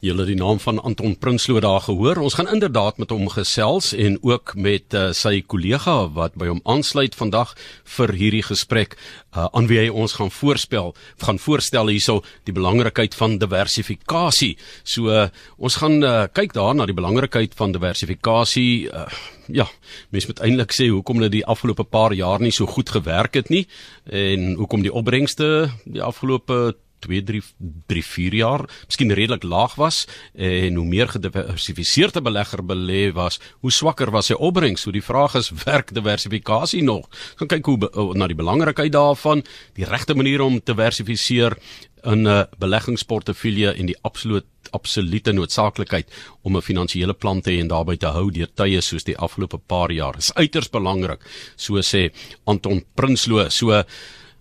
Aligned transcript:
Julle 0.00 0.24
die 0.24 0.34
naam 0.34 0.56
van 0.64 0.78
Anton 0.80 1.12
Prinsloo 1.20 1.60
daar 1.60 1.82
gehoor. 1.84 2.16
Ons 2.24 2.38
gaan 2.38 2.48
inderdaad 2.48 2.96
met 2.96 3.10
hom 3.12 3.26
gesels 3.28 3.90
en 3.92 4.14
ook 4.24 4.54
met 4.56 4.94
uh, 4.96 5.10
sy 5.12 5.42
kollega 5.44 6.06
wat 6.16 6.38
by 6.40 6.48
hom 6.48 6.62
aansluit 6.64 7.12
vandag 7.12 7.52
vir 7.98 8.14
hierdie 8.16 8.40
gesprek 8.48 8.96
uh, 8.96 9.44
aan 9.52 9.68
wie 9.68 9.82
hy 9.82 9.92
ons 9.92 10.16
gaan 10.16 10.32
voorspel, 10.32 10.94
gaan 11.20 11.42
voorstel 11.44 11.92
hierso 11.92 12.24
die 12.48 12.56
belangrikheid 12.56 13.12
van 13.12 13.36
diversifikasie. 13.44 14.54
So 14.88 15.12
uh, 15.12 15.28
ons 15.60 15.76
gaan 15.84 16.00
uh, 16.00 16.24
kyk 16.32 16.56
daar 16.56 16.72
na 16.80 16.88
die 16.88 16.96
belangrikheid 16.96 17.52
van 17.60 17.76
diversifikasie. 17.76 18.88
Uh, 18.88 19.04
ja, 19.52 19.68
mens 20.16 20.32
moet 20.32 20.40
eintlik 20.40 20.72
sê 20.72 20.88
hoekom 20.88 21.20
dit 21.28 21.42
die 21.42 21.44
afgelope 21.44 21.84
paar 21.84 22.16
jaar 22.16 22.40
nie 22.40 22.56
so 22.56 22.64
goed 22.64 22.88
gewerk 22.88 23.36
het 23.36 23.52
nie 23.52 23.66
en 24.08 24.54
hoekom 24.56 24.80
die 24.80 24.96
opbrengste 24.96 25.74
die 25.84 26.00
afgelope 26.00 26.78
2 27.00 27.22
3 27.22 27.42
3 27.86 28.02
4 28.02 28.34
jaar 28.34 28.66
miskien 28.86 29.12
redelik 29.12 29.42
laag 29.42 29.74
was 29.80 30.06
en 30.34 30.74
hoe 30.74 30.86
meer 30.86 31.08
gediversifiseerde 31.08 32.22
belegger 32.22 32.62
belê 32.64 33.12
was, 33.12 33.40
hoe 33.60 33.72
swakker 33.72 34.10
was 34.10 34.30
sy 34.30 34.34
opbrengs. 34.34 34.82
So 34.82 34.90
die 34.90 35.04
vraag 35.04 35.34
is, 35.34 35.52
werk 35.66 35.94
diversifikasie 35.94 36.82
nog? 36.82 37.08
Gaan 37.36 37.48
kyk 37.48 37.66
hoe 37.66 38.14
na 38.16 38.26
die 38.26 38.38
belangrikheid 38.38 38.92
daarvan, 38.92 39.44
die 39.78 39.88
regte 39.88 40.14
manier 40.14 40.42
om 40.42 40.60
te 40.60 40.74
diversifiseer 40.80 41.56
in 42.04 42.26
'n 42.28 42.46
beleggingsportefeulje 42.58 43.72
en 43.76 43.86
die 43.86 43.98
absolute 44.02 44.46
absolute 44.70 45.32
noodsaaklikheid 45.32 46.06
om 46.42 46.56
'n 46.56 46.62
finansiële 46.62 47.14
plan 47.14 47.40
te 47.40 47.50
hê 47.50 47.60
en 47.60 47.68
daarbey 47.68 47.96
te 47.96 48.06
hou 48.06 48.30
deur 48.30 48.48
tye 48.54 48.80
soos 48.80 49.04
die 49.04 49.16
afgelope 49.18 49.58
paar 49.58 49.90
jaar. 49.90 50.16
Is 50.18 50.34
uiters 50.34 50.70
belangrik, 50.70 51.20
so 51.56 51.74
sê 51.74 52.12
Anton 52.44 52.84
Prinsloo. 52.94 53.48
So 53.48 53.84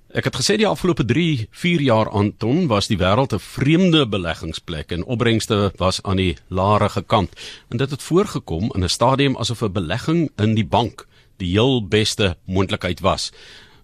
Ek 0.10 0.26
het 0.26 0.40
gesê 0.40 0.56
die 0.58 0.66
afgelope 0.66 1.04
3, 1.06 1.50
4 1.54 1.82
jaar 1.86 2.08
Anton 2.10 2.64
was 2.66 2.88
die 2.90 2.98
wêreld 2.98 3.34
'n 3.34 3.40
vreemde 3.40 4.08
beleggingsplek 4.10 4.92
en 4.92 5.04
opbrengste 5.06 5.72
was 5.78 6.02
aan 6.02 6.18
die 6.18 6.38
laerige 6.50 7.04
kant. 7.04 7.30
En 7.70 7.78
dit 7.78 7.92
het 7.92 8.02
voorgekom 8.02 8.72
in 8.74 8.84
'n 8.84 8.90
stadium 8.90 9.38
asof 9.38 9.62
'n 9.62 9.72
belegging 9.72 10.32
in 10.38 10.56
die 10.56 10.66
bank 10.66 11.06
die 11.38 11.52
heel 11.52 11.88
beste 11.88 12.38
moontlikheid 12.46 13.00
was. 13.00 13.32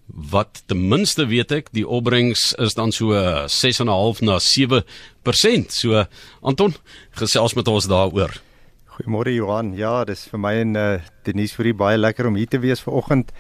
Wat 0.07 0.63
ten 0.65 0.87
minste 0.87 1.27
weet 1.27 1.51
ek, 1.51 1.67
die 1.71 1.87
opbrengs 1.87 2.53
is 2.53 2.73
dan 2.73 2.91
so 2.91 3.13
6.5 3.47 4.21
na 4.21 4.39
7%. 4.39 5.71
So 5.71 6.05
Anton, 6.41 6.73
gesels 7.11 7.53
met 7.53 7.67
ons 7.67 7.87
daaroor. 7.87 8.41
Goeiemôre 8.87 9.33
Johan. 9.33 9.75
Ja, 9.75 10.03
dis 10.03 10.27
vir 10.31 10.39
my 10.39 10.53
en 10.53 10.75
uh, 10.75 10.99
Denise 11.23 11.55
vir 11.55 11.75
baie 11.75 11.97
lekker 11.97 12.25
om 12.27 12.35
hier 12.35 12.47
te 12.47 12.59
wees 12.59 12.81
vanoggend. 12.81 13.31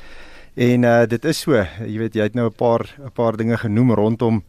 En 0.55 0.83
uh 0.83 1.03
dit 1.07 1.25
is 1.25 1.39
so, 1.39 1.51
jy 1.83 1.97
weet 1.99 2.15
jy 2.15 2.23
het 2.23 2.35
nou 2.35 2.47
'n 2.47 2.55
paar 2.55 2.95
'n 2.97 3.11
paar 3.11 3.35
dinge 3.37 3.57
genoem 3.57 3.91
rondom 3.93 4.43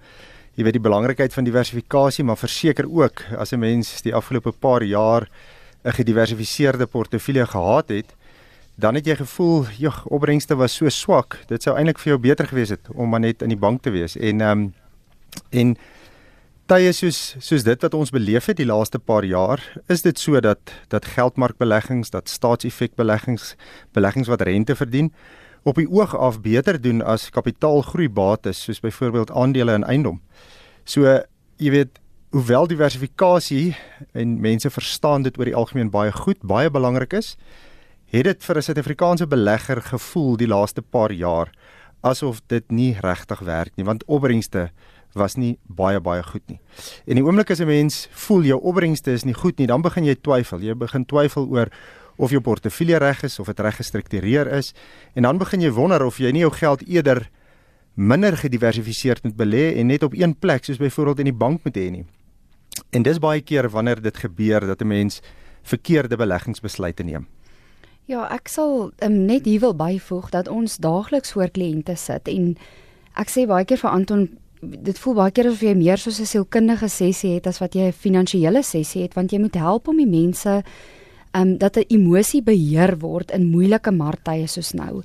jy 0.56 0.64
weet 0.64 0.78
die 0.78 0.88
belangrikheid 0.88 1.34
van 1.34 1.44
diversifikasie, 1.44 2.24
maar 2.24 2.38
verseker 2.40 2.86
ook 2.88 3.22
as 3.36 3.52
'n 3.52 3.58
mens 3.58 4.02
die 4.02 4.14
afgelope 4.14 4.52
paar 4.52 4.82
jaar 4.82 5.28
'n 5.84 5.92
gediversifiseerde 5.92 6.86
portefeulje 6.86 7.46
gehad 7.46 7.88
het, 7.88 8.14
dan 8.74 8.94
het 8.94 9.06
jy 9.06 9.16
gevoel, 9.16 9.66
"Jog, 9.78 10.06
opbrengste 10.06 10.56
was 10.56 10.74
so 10.74 10.88
swak. 10.88 11.38
Dit 11.46 11.62
sou 11.62 11.76
eintlik 11.76 11.98
vir 11.98 12.12
jou 12.12 12.18
beter 12.18 12.46
gewees 12.46 12.68
het 12.68 12.88
om 12.94 13.08
maar 13.08 13.20
net 13.20 13.42
in 13.42 13.48
die 13.48 13.58
bank 13.58 13.82
te 13.82 13.90
wees." 13.90 14.16
En 14.16 14.40
ehm 14.40 14.50
um, 14.50 14.74
en 15.50 15.76
tye 16.66 16.92
soos 16.92 17.36
soos 17.38 17.62
dit 17.62 17.82
wat 17.82 17.94
ons 17.94 18.10
beleef 18.10 18.46
het 18.46 18.56
die 18.56 18.66
laaste 18.66 18.98
paar 18.98 19.24
jaar, 19.24 19.60
is 19.88 20.02
dit 20.02 20.18
so 20.18 20.40
dat 20.40 20.58
dat 20.88 21.04
geldmarkbeleggings, 21.04 22.10
dat 22.10 22.28
staatseffekbeleggings, 22.28 23.56
beleggings 23.92 24.28
wat 24.28 24.40
rente 24.40 24.76
verdien, 24.76 25.12
op 25.66 25.78
die 25.80 25.88
oog 25.90 26.14
af 26.14 26.40
beter 26.40 26.78
doen 26.80 27.02
as 27.02 27.30
kapitaalgroeibates 27.34 28.62
soos 28.62 28.80
byvoorbeeld 28.80 29.32
aandele 29.34 29.74
en 29.74 29.84
eiendom. 29.84 30.20
So 30.84 31.02
jy 31.58 31.72
weet 31.74 31.98
hoewel 32.34 32.68
diversifikasie 32.70 33.74
en 34.14 34.36
mense 34.40 34.70
verstaan 34.70 35.26
dit 35.26 35.38
oor 35.38 35.48
die 35.50 35.56
algemeen 35.56 35.90
baie 35.90 36.12
goed, 36.12 36.38
baie 36.46 36.70
belangrik 36.70 37.16
is, 37.18 37.34
het 38.12 38.24
dit 38.24 38.44
vir 38.44 38.56
'n 38.56 38.62
Suid-Afrikaanse 38.62 39.26
belegger 39.26 39.82
gevoel 39.82 40.36
die 40.36 40.46
laaste 40.46 40.82
paar 40.82 41.12
jaar 41.12 41.50
asof 42.00 42.40
dit 42.46 42.70
nie 42.70 42.96
regtig 43.00 43.40
werk 43.40 43.72
nie 43.76 43.84
want 43.84 44.04
opbrengste 44.06 44.70
was 45.16 45.36
nie 45.36 45.58
baie 45.66 46.00
baie 46.00 46.22
goed 46.22 46.42
nie. 46.46 46.60
En 47.06 47.16
die 47.16 47.24
oomblik 47.24 47.50
as 47.50 47.60
'n 47.60 47.66
mens 47.66 48.08
voel 48.10 48.42
jou 48.42 48.60
opbrengste 48.60 49.12
is 49.12 49.24
nie 49.24 49.34
goed 49.34 49.58
nie, 49.58 49.66
dan 49.66 49.82
begin 49.82 50.04
jy 50.04 50.14
twyfel. 50.14 50.60
Jy 50.60 50.74
begin 50.74 51.06
twyfel 51.06 51.48
oor 51.48 51.68
of 52.16 52.30
jou 52.30 52.40
portefeulje 52.40 52.98
reg 52.98 53.22
is 53.22 53.38
of 53.38 53.46
dit 53.46 53.60
reg 53.60 53.76
gestruktureer 53.76 54.46
is 54.46 54.72
en 55.14 55.22
dan 55.22 55.38
begin 55.38 55.60
jy 55.60 55.70
wonder 55.70 56.04
of 56.04 56.18
jy 56.18 56.32
nie 56.32 56.44
jou 56.44 56.52
geld 56.52 56.82
eerder 56.88 57.28
minder 57.96 58.36
gediversifiseerd 58.36 59.22
moet 59.24 59.36
belê 59.36 59.76
en 59.76 59.86
net 59.86 60.02
op 60.02 60.14
een 60.14 60.34
plek 60.38 60.64
soos 60.64 60.76
byvoorbeeld 60.78 61.18
in 61.18 61.30
die 61.30 61.40
bank 61.44 61.64
moet 61.64 61.76
hê 61.76 61.90
nie. 61.90 62.04
En 62.92 63.02
dis 63.02 63.18
baie 63.18 63.40
keer 63.40 63.70
wanneer 63.72 64.02
dit 64.02 64.16
gebeur 64.16 64.66
dat 64.66 64.80
'n 64.80 64.86
mens 64.86 65.20
verkeerde 65.62 66.16
beleggingsbesluite 66.16 67.02
neem. 67.02 67.26
Ja, 68.04 68.28
ek 68.30 68.48
sal 68.48 68.92
um, 69.02 69.24
net 69.26 69.44
hier 69.44 69.60
wil 69.60 69.74
byvoeg 69.74 70.30
dat 70.30 70.48
ons 70.48 70.76
daagliks 70.76 71.32
voor 71.32 71.50
kliënte 71.50 71.96
sit 71.96 72.28
en 72.28 72.56
ek 73.14 73.28
sê 73.28 73.46
baie 73.46 73.64
keer 73.64 73.78
vir 73.78 73.90
Anton 73.90 74.28
dit 74.60 74.98
voel 74.98 75.14
baie 75.14 75.32
keer 75.34 75.48
asof 75.50 75.62
jy 75.62 75.74
meer 75.74 75.98
soos 75.98 76.20
'n 76.20 76.26
sielkundige 76.26 76.88
sessie 76.88 77.34
het 77.34 77.46
as 77.46 77.58
wat 77.58 77.74
jy 77.74 77.88
'n 77.88 77.92
finansiële 77.92 78.62
sessie 78.62 79.02
het 79.02 79.14
want 79.14 79.32
jy 79.32 79.38
moet 79.38 79.54
help 79.54 79.88
om 79.88 79.96
die 79.96 80.06
mense 80.06 80.62
um, 81.36 81.58
dat 81.58 81.76
'n 81.76 81.84
emosie 81.88 82.42
beheer 82.42 82.98
word 82.98 83.30
in 83.30 83.50
moeilike 83.50 83.90
marktye 83.90 84.46
soos 84.46 84.72
nou. 84.72 85.02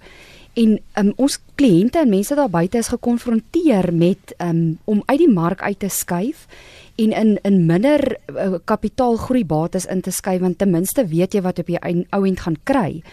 En 0.54 0.80
um, 1.00 1.14
ons 1.16 1.38
kliënte 1.56 2.00
en 2.00 2.10
mense 2.10 2.36
daar 2.36 2.50
buite 2.50 2.78
is 2.78 2.92
gekonfronteer 2.92 3.94
met 3.94 4.34
um, 4.44 4.80
om 4.84 5.04
uit 5.06 5.18
die 5.18 5.32
mark 5.32 5.62
uit 5.62 5.80
te 5.80 5.90
skuif 5.90 6.48
en 6.96 7.12
in 7.12 7.38
in 7.48 7.66
minder 7.66 8.18
uh, 8.36 8.60
kapitaalgroei 8.66 9.46
bates 9.46 9.86
in 9.86 10.02
te 10.02 10.12
skuif 10.12 10.42
want 10.42 10.58
ten 10.58 10.72
minste 10.72 11.08
weet 11.08 11.34
jy 11.34 11.42
wat 11.42 11.60
op 11.60 11.68
jy 11.68 12.06
ou 12.10 12.26
end 12.28 12.40
gaan 12.40 12.58
kry. 12.64 13.04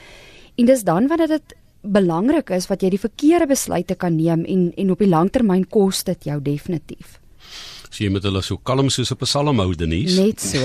En 0.56 0.66
dis 0.66 0.82
dan 0.82 1.06
wanneer 1.06 1.28
dit 1.28 1.54
belangrik 1.82 2.50
is 2.50 2.66
wat 2.66 2.82
jy 2.82 2.90
die 2.90 3.00
verkeerde 3.00 3.46
besluite 3.46 3.94
kan 3.94 4.16
neem 4.16 4.44
en 4.44 4.72
en 4.76 4.90
op 4.90 4.98
die 4.98 5.08
langtermyn 5.08 5.68
kos 5.70 6.02
dit 6.04 6.24
jou 6.24 6.40
definitief. 6.42 7.17
So 7.88 8.04
jy 8.04 8.10
moet 8.12 8.24
hulle 8.28 8.42
so 8.42 8.56
kalm 8.56 8.90
soos 8.90 9.10
'n 9.12 9.16
psalm 9.24 9.58
hou 9.58 9.74
Denise. 9.74 10.20
Net 10.20 10.40
so. 10.40 10.58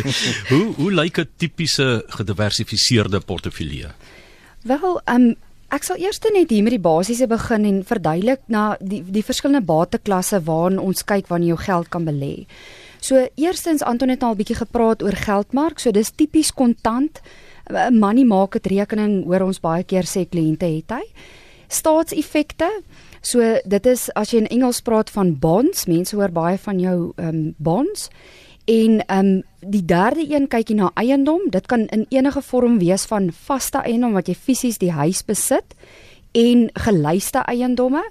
hoe 0.50 0.74
hoe 0.76 0.92
lyk 0.92 1.18
'n 1.18 1.28
tipiese 1.36 2.04
gediversifiseerde 2.08 3.20
portefeulje? 3.20 3.92
Wel, 4.62 5.00
um, 5.06 5.34
ek 5.70 5.82
sal 5.82 5.96
eers 5.96 6.20
net 6.32 6.50
hier 6.50 6.62
met 6.62 6.72
die 6.72 6.82
basiese 6.82 7.26
begin 7.26 7.64
en 7.64 7.84
verduidelik 7.84 8.40
na 8.46 8.76
die 8.80 9.02
die 9.02 9.24
verskillende 9.24 9.66
bateklasse 9.66 10.40
waarin 10.44 10.78
ons 10.78 11.04
kyk 11.04 11.28
wanneer 11.28 11.48
jy 11.48 11.54
jou 11.54 11.64
geld 11.64 11.88
kan 11.88 12.04
belê. 12.04 12.46
So 13.00 13.28
eerstens 13.34 13.82
Anton 13.82 14.08
het 14.08 14.22
al 14.22 14.32
'n 14.32 14.36
bietjie 14.38 14.56
gepraat 14.56 15.02
oor 15.02 15.16
geldmark, 15.16 15.78
so 15.78 15.90
dis 15.90 16.10
tipies 16.10 16.52
kontant. 16.52 17.20
'n 17.70 17.98
Money 17.98 18.24
market 18.24 18.66
rekening 18.66 19.24
hoor 19.24 19.42
ons 19.42 19.60
baie 19.60 19.84
keer 19.84 20.04
sê 20.04 20.26
kliënte 20.28 20.66
het 20.66 20.90
hy. 20.90 21.04
Staatseffekte 21.72 22.68
So 23.22 23.38
dit 23.64 23.86
is 23.86 24.08
as 24.18 24.32
jy 24.34 24.42
in 24.42 24.50
Engels 24.50 24.82
praat 24.82 25.10
van 25.14 25.36
bonds, 25.38 25.86
mense 25.86 26.16
hoor 26.18 26.32
baie 26.34 26.58
van 26.58 26.80
jou 26.82 26.96
ehm 27.14 27.28
um, 27.28 27.42
bonds. 27.56 28.08
En 28.66 28.98
ehm 29.06 29.18
um, 29.18 29.42
die 29.62 29.84
derde 29.86 30.26
een 30.26 30.48
kyk 30.50 30.72
jy 30.72 30.76
na 30.76 30.90
eiendom. 30.98 31.46
Dit 31.50 31.68
kan 31.70 31.86
in 31.94 32.06
enige 32.10 32.42
vorm 32.42 32.80
wees 32.82 33.04
van 33.06 33.30
vaste 33.32 33.78
eiendom 33.78 34.12
wat 34.18 34.26
jy 34.26 34.34
fisies 34.34 34.78
die 34.82 34.90
huis 34.90 35.22
besit 35.24 35.76
en 36.32 36.66
gelyste 36.74 37.44
eiendomme. 37.46 38.02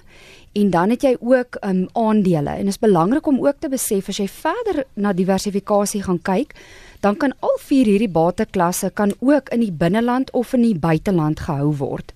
En 0.52 0.70
dan 0.70 0.90
het 0.90 1.02
jy 1.02 1.16
ook 1.20 1.58
um, 1.64 1.88
aandele. 1.92 2.50
En 2.50 2.64
dit 2.64 2.72
is 2.72 2.80
belangrik 2.80 3.26
om 3.26 3.40
ook 3.46 3.60
te 3.60 3.68
besef 3.68 4.08
as 4.08 4.20
jy 4.20 4.28
verder 4.28 4.84
na 4.94 5.12
diversifikasie 5.12 6.02
gaan 6.02 6.22
kyk, 6.22 6.56
dan 7.00 7.16
kan 7.16 7.32
al 7.40 7.58
vier 7.60 7.84
hierdie 7.84 8.12
bateklasse 8.12 8.90
kan 8.94 9.12
ook 9.20 9.48
in 9.48 9.60
die 9.60 9.72
binneland 9.72 10.30
of 10.30 10.52
in 10.52 10.62
die 10.62 10.78
buiteland 10.78 11.40
gehou 11.40 11.76
word. 11.76 12.12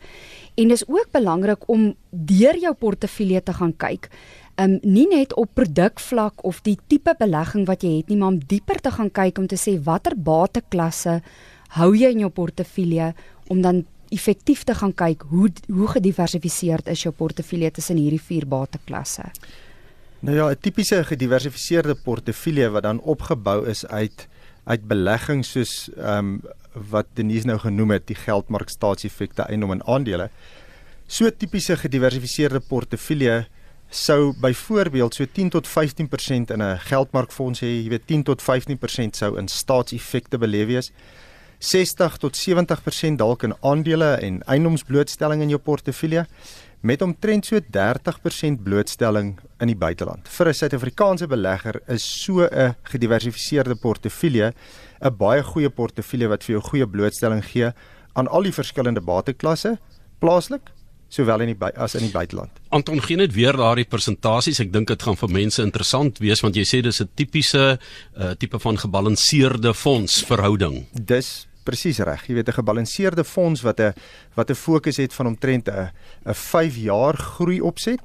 En 0.57 0.69
dis 0.73 0.85
ook 0.89 1.09
belangrik 1.13 1.69
om 1.69 1.95
deur 2.11 2.57
jou 2.59 2.75
portefeulje 2.75 3.43
te 3.43 3.53
gaan 3.53 3.75
kyk. 3.77 4.09
Um 4.57 4.79
nie 4.83 5.07
net 5.09 5.35
op 5.37 5.51
produkvlak 5.55 6.45
of 6.49 6.63
die 6.65 6.79
tipe 6.89 7.13
belegging 7.19 7.67
wat 7.69 7.83
jy 7.85 7.99
het 7.99 8.09
nie, 8.09 8.17
maar 8.17 8.33
om 8.35 8.39
dieper 8.41 8.81
te 8.81 8.91
gaan 8.91 9.11
kyk 9.13 9.39
om 9.39 9.47
te 9.47 9.59
sê 9.61 9.77
watter 9.85 10.17
bateklasse 10.17 11.21
hou 11.77 11.91
jy 11.97 12.13
in 12.15 12.25
jou 12.25 12.31
portefeulje 12.33 13.13
om 13.53 13.61
dan 13.63 13.85
effektief 14.15 14.63
te 14.65 14.75
gaan 14.75 14.95
kyk 14.95 15.27
hoe 15.31 15.51
hoe 15.69 15.89
gediversifiseerd 15.97 16.89
is 16.89 17.03
jou 17.03 17.13
portefeulje 17.15 17.71
tussen 17.79 17.99
hierdie 18.01 18.23
vier 18.23 18.47
bateklasse. 18.47 19.25
Nou 20.21 20.37
ja, 20.37 20.51
'n 20.51 20.61
tipiese 20.61 21.05
gediversifiseerde 21.05 21.95
portefeulje 21.95 22.71
wat 22.71 22.83
dan 22.83 23.01
opgebou 23.01 23.67
is 23.67 23.87
uit 23.87 24.29
uit 24.65 24.89
beleggings 24.89 25.51
soos 25.51 25.91
ehm 25.97 26.19
um, 26.19 26.41
wat 26.91 27.07
Denise 27.17 27.47
nou 27.47 27.59
genoem 27.59 27.97
het, 27.97 28.07
die 28.07 28.19
geldmark 28.19 28.69
staatseffekte 28.69 29.47
eiendom 29.49 29.73
en 29.73 29.85
aandele. 29.87 30.31
So 31.09 31.31
tipiese 31.31 31.77
gediversifiseerde 31.77 32.61
portefeulje 32.61 33.47
sou 33.91 34.35
byvoorbeeld 34.43 35.15
so 35.15 35.25
10 35.33 35.51
tot 35.55 35.69
15% 35.69 36.51
in 36.51 36.63
'n 36.63 36.79
geldmarkfonds 36.79 37.61
hê, 37.61 37.83
jy 37.85 37.89
weet 37.89 38.07
10 38.07 38.23
tot 38.23 38.43
15% 38.43 39.17
sou 39.17 39.39
in 39.39 39.49
staatseffekte 39.49 40.39
belê 40.39 40.67
wees. 40.67 40.93
60 41.59 42.17
tot 42.17 42.37
70% 42.37 43.17
dalk 43.19 43.43
in 43.43 43.55
aandele 43.61 44.19
en 44.21 44.43
eiendomsblootstelling 44.47 45.43
in 45.43 45.49
jou 45.49 45.61
portefeulje 45.61 46.27
met 46.81 47.03
omtrent 47.03 47.47
so 47.47 47.61
30% 47.61 48.63
blootstelling 48.63 49.39
in 49.61 49.67
die 49.67 49.77
buiteland. 49.77 50.29
Vir 50.29 50.49
'n 50.49 50.55
Suid-Afrikaanse 50.55 51.27
belegger 51.27 51.81
is 51.89 52.05
so 52.25 52.45
'n 52.45 52.75
gediversifiseerde 52.83 53.77
portefeulje 53.77 54.53
'n 55.01 55.17
baie 55.17 55.43
goeie 55.43 55.71
portefeulje 55.71 56.29
wat 56.29 56.45
vir 56.45 56.53
jou 56.57 56.63
goeie 56.63 56.87
blootstelling 56.87 57.45
gee 57.45 57.73
aan 58.15 58.29
al 58.29 58.43
die 58.43 58.53
verskillende 58.53 59.01
bateklasse, 59.01 59.79
plaaslik 60.19 60.73
sowel 61.09 61.41
in 61.41 61.53
die 61.55 61.73
as 61.77 61.95
in 61.95 62.07
die 62.07 62.13
buiteland. 62.13 62.51
Anton 62.75 63.01
gee 63.03 63.17
net 63.17 63.35
weer 63.37 63.57
daardie 63.57 63.87
persentasies. 63.89 64.61
Ek 64.61 64.73
dink 64.73 64.89
dit 64.89 65.03
gaan 65.03 65.17
vir 65.17 65.29
mense 65.29 65.63
interessant 65.63 66.19
wees 66.19 66.43
want 66.45 66.57
jy 66.59 66.65
sê 66.67 66.83
dis 66.83 67.01
'n 67.01 67.09
tipiese 67.15 67.79
uh, 68.19 68.35
tipe 68.35 68.59
van 68.59 68.77
gebalanseerde 68.77 69.75
fondsverhouding. 69.75 70.87
Dis 70.93 71.47
presies 71.67 71.99
reg. 72.07 72.23
Jy 72.27 72.39
weet 72.39 72.49
'n 72.49 72.59
gebalanseerde 72.61 73.25
fonds 73.25 73.63
wat 73.63 73.81
'n 73.81 73.93
wat 74.35 74.51
'n 74.51 74.55
fokus 74.55 74.97
het 74.97 75.13
van 75.15 75.27
omtrent 75.27 75.69
'n 75.69 75.91
'n 76.25 76.35
5 76.35 76.77
jaar 76.77 77.17
groei 77.17 77.61
opset. 77.61 78.01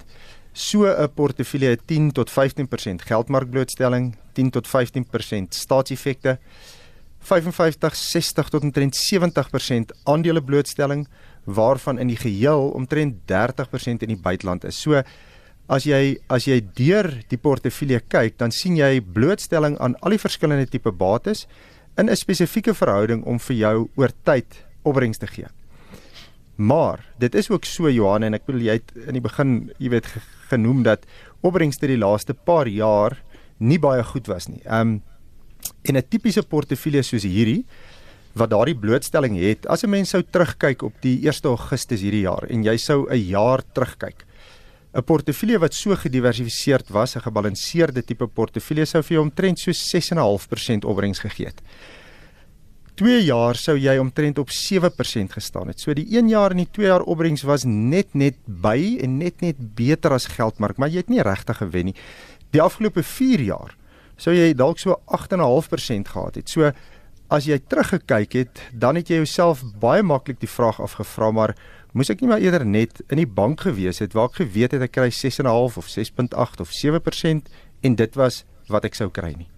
So 0.54 0.86
'n 0.86 1.14
portefeulje 1.14 1.78
10 1.86 2.12
tot 2.12 2.30
15% 2.30 3.02
geldmarkblootstelling, 3.02 4.16
10 4.34 4.50
tot 4.50 4.68
15% 4.68 5.54
staatseffekte, 5.54 6.40
55, 7.20 7.96
60 7.96 8.50
tot 8.50 8.64
omtrent 8.64 8.96
70% 8.96 9.94
aandeleblootstelling 10.04 11.08
waarvan 11.44 12.00
in 12.00 12.08
die 12.08 12.18
geheel 12.18 12.70
omtrent 12.70 13.16
30% 13.26 14.02
in 14.02 14.08
die 14.08 14.22
buiteland 14.22 14.64
is. 14.64 14.82
So 14.82 15.02
as 15.72 15.86
jy 15.88 16.18
as 16.28 16.48
jy 16.50 16.60
deur 16.76 17.08
die 17.32 17.40
portefeulje 17.40 18.02
kyk, 18.12 18.38
dan 18.38 18.52
sien 18.52 18.76
jy 18.76 19.00
blootstelling 19.02 19.78
aan 19.80 19.96
al 20.02 20.16
die 20.16 20.22
verskillende 20.22 20.68
tipe 20.68 20.92
bates 20.92 21.46
in 21.98 22.10
'n 22.10 22.16
spesifieke 22.16 22.74
verhouding 22.74 23.24
om 23.24 23.40
vir 23.40 23.56
jou 23.56 23.90
oor 23.96 24.12
tyd 24.24 24.66
opbrengs 24.84 25.18
te 25.18 25.28
gee. 25.28 25.48
Maar 26.56 27.06
dit 27.18 27.36
is 27.36 27.50
ook 27.50 27.66
so 27.66 27.90
Johan 27.90 28.24
en 28.24 28.34
ek 28.34 28.46
bedoel 28.46 28.62
jy 28.62 28.74
het 28.74 28.92
in 29.08 29.14
die 29.14 29.22
begin, 29.22 29.72
jy 29.78 29.90
weet 29.90 30.08
genoem 30.50 30.84
dat 30.84 31.06
opbrengste 31.42 31.88
die 31.88 31.98
laaste 31.98 32.34
paar 32.34 32.68
jaar 32.68 33.18
nie 33.58 33.80
baie 33.80 34.04
goed 34.04 34.28
was 34.28 34.48
nie. 34.48 34.62
Um 34.66 35.02
en 35.84 35.98
'n 35.98 36.08
tipiese 36.10 36.44
portefeulje 36.44 37.04
soos 37.04 37.24
hierdie 37.24 37.66
wat 38.34 38.50
daardie 38.50 38.76
blootstelling 38.76 39.38
het, 39.38 39.68
as 39.68 39.84
'n 39.84 39.90
mens 39.90 40.10
sou 40.10 40.24
terugkyk 40.24 40.82
op 40.84 40.94
die 41.02 41.28
1 41.28 41.46
Augustus 41.46 42.02
hierdie 42.02 42.24
jaar 42.24 42.46
en 42.50 42.64
jy 42.64 42.78
sou 42.78 43.08
'n 43.10 43.18
jaar 43.18 43.62
terugkyk 43.74 44.26
'n 44.94 45.04
portefeulje 45.04 45.60
wat 45.60 45.74
so 45.74 45.96
gediversifiseerd 45.96 46.90
was, 46.90 47.16
'n 47.16 47.22
gebalanseerde 47.22 48.04
tipe 48.04 48.28
portefeulje 48.28 48.86
sou 48.86 49.02
vir 49.04 49.16
jou 49.16 49.24
omtrent 49.24 49.60
so 49.60 49.72
6.5% 49.72 50.86
opbrengs 50.86 51.20
gegee 51.20 51.46
het. 51.46 51.62
2 52.96 53.24
jaar 53.24 53.56
sou 53.56 53.78
jy 53.78 53.98
omtrent 53.98 54.38
op 54.38 54.50
7% 54.50 55.32
gestaan 55.32 55.68
het. 55.68 55.80
So 55.80 55.94
die 55.94 56.06
1 56.18 56.30
jaar 56.30 56.52
en 56.52 56.58
die 56.58 56.70
2 56.72 56.86
jaar 56.86 57.02
opbrengs 57.02 57.42
was 57.42 57.64
net 57.64 58.14
net 58.14 58.36
by 58.46 58.98
en 59.02 59.18
net 59.18 59.42
net 59.42 59.56
beter 59.76 60.12
as 60.12 60.26
geldmark, 60.26 60.78
maar 60.78 60.90
jy 60.90 60.98
het 60.98 61.10
nie 61.10 61.22
regtig 61.22 61.58
gewen 61.58 61.86
nie. 61.86 61.96
Die 62.52 62.62
afgelope 62.62 63.04
4 63.04 63.42
jaar 63.42 63.76
sou 64.18 64.34
jy 64.36 64.54
dalk 64.54 64.80
so 64.80 65.00
8.5% 65.08 66.08
gehad 66.08 66.36
het. 66.36 66.50
So 66.50 66.72
as 67.32 67.48
jy 67.48 67.58
teruggekyk 67.64 68.34
het, 68.34 68.62
dan 68.74 69.00
het 69.00 69.10
jy 69.10 69.22
jouself 69.22 69.64
baie 69.80 70.04
maklik 70.04 70.42
die 70.42 70.52
vraag 70.52 70.82
afgevra 70.84 71.32
maar 71.32 71.56
moes 71.92 72.10
ek 72.10 72.22
nie 72.22 72.30
maar 72.32 72.44
eerder 72.44 72.66
net 72.66 73.02
in 73.10 73.18
die 73.18 73.28
bank 73.28 73.62
gewees 73.68 74.00
het 74.00 74.14
waar 74.14 74.30
ek 74.32 74.44
geweet 74.44 74.72
het 74.72 74.82
ek 74.82 74.96
kry 74.96 75.10
6.5 75.12 75.78
of 75.78 75.90
6.8 75.92 76.64
of 76.64 76.72
7% 76.72 77.52
en 77.82 77.96
dit 77.96 78.16
was 78.16 78.44
wat 78.72 78.86
ek 78.88 78.96
sou 78.96 79.10
kry 79.10 79.34
nie. 79.36 79.50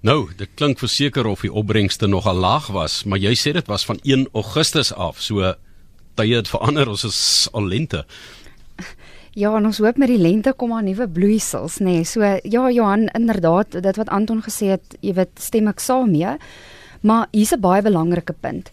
Nou, 0.00 0.30
dit 0.32 0.48
klink 0.56 0.80
verseker 0.80 1.26
of 1.28 1.42
die 1.44 1.52
opbrengste 1.52 2.08
nogal 2.08 2.38
laag 2.40 2.70
was, 2.72 3.02
maar 3.04 3.20
jy 3.20 3.34
sê 3.36 3.52
dit 3.52 3.66
was 3.68 3.84
van 3.84 3.98
1 4.00 4.30
Augustus 4.32 4.94
af. 4.96 5.20
So 5.20 5.44
tye 6.16 6.38
het 6.38 6.48
verander, 6.48 6.88
ons 6.88 7.04
is 7.04 7.20
al 7.52 7.68
lente. 7.68 8.06
Ja, 9.38 9.52
ons 9.54 9.78
hoop 9.78 10.00
met 10.00 10.10
die 10.10 10.18
lente 10.18 10.50
kom 10.58 10.72
daar 10.74 10.82
nuwe 10.82 11.06
bloeisels, 11.06 11.76
nê. 11.78 12.00
Nee. 12.00 12.06
So 12.08 12.24
ja, 12.24 12.64
Johan, 12.72 13.06
inderdaad, 13.14 13.76
dit 13.84 14.00
wat 14.00 14.08
Anton 14.10 14.40
gesê 14.42 14.72
het, 14.72 14.96
jy 15.04 15.12
weet, 15.20 15.36
stem 15.38 15.68
ek 15.70 15.84
saam 15.84 16.10
mee. 16.10 16.32
Maar 17.06 17.28
hier's 17.30 17.52
'n 17.52 17.60
baie 17.60 17.82
belangrike 17.82 18.34
punt. 18.40 18.72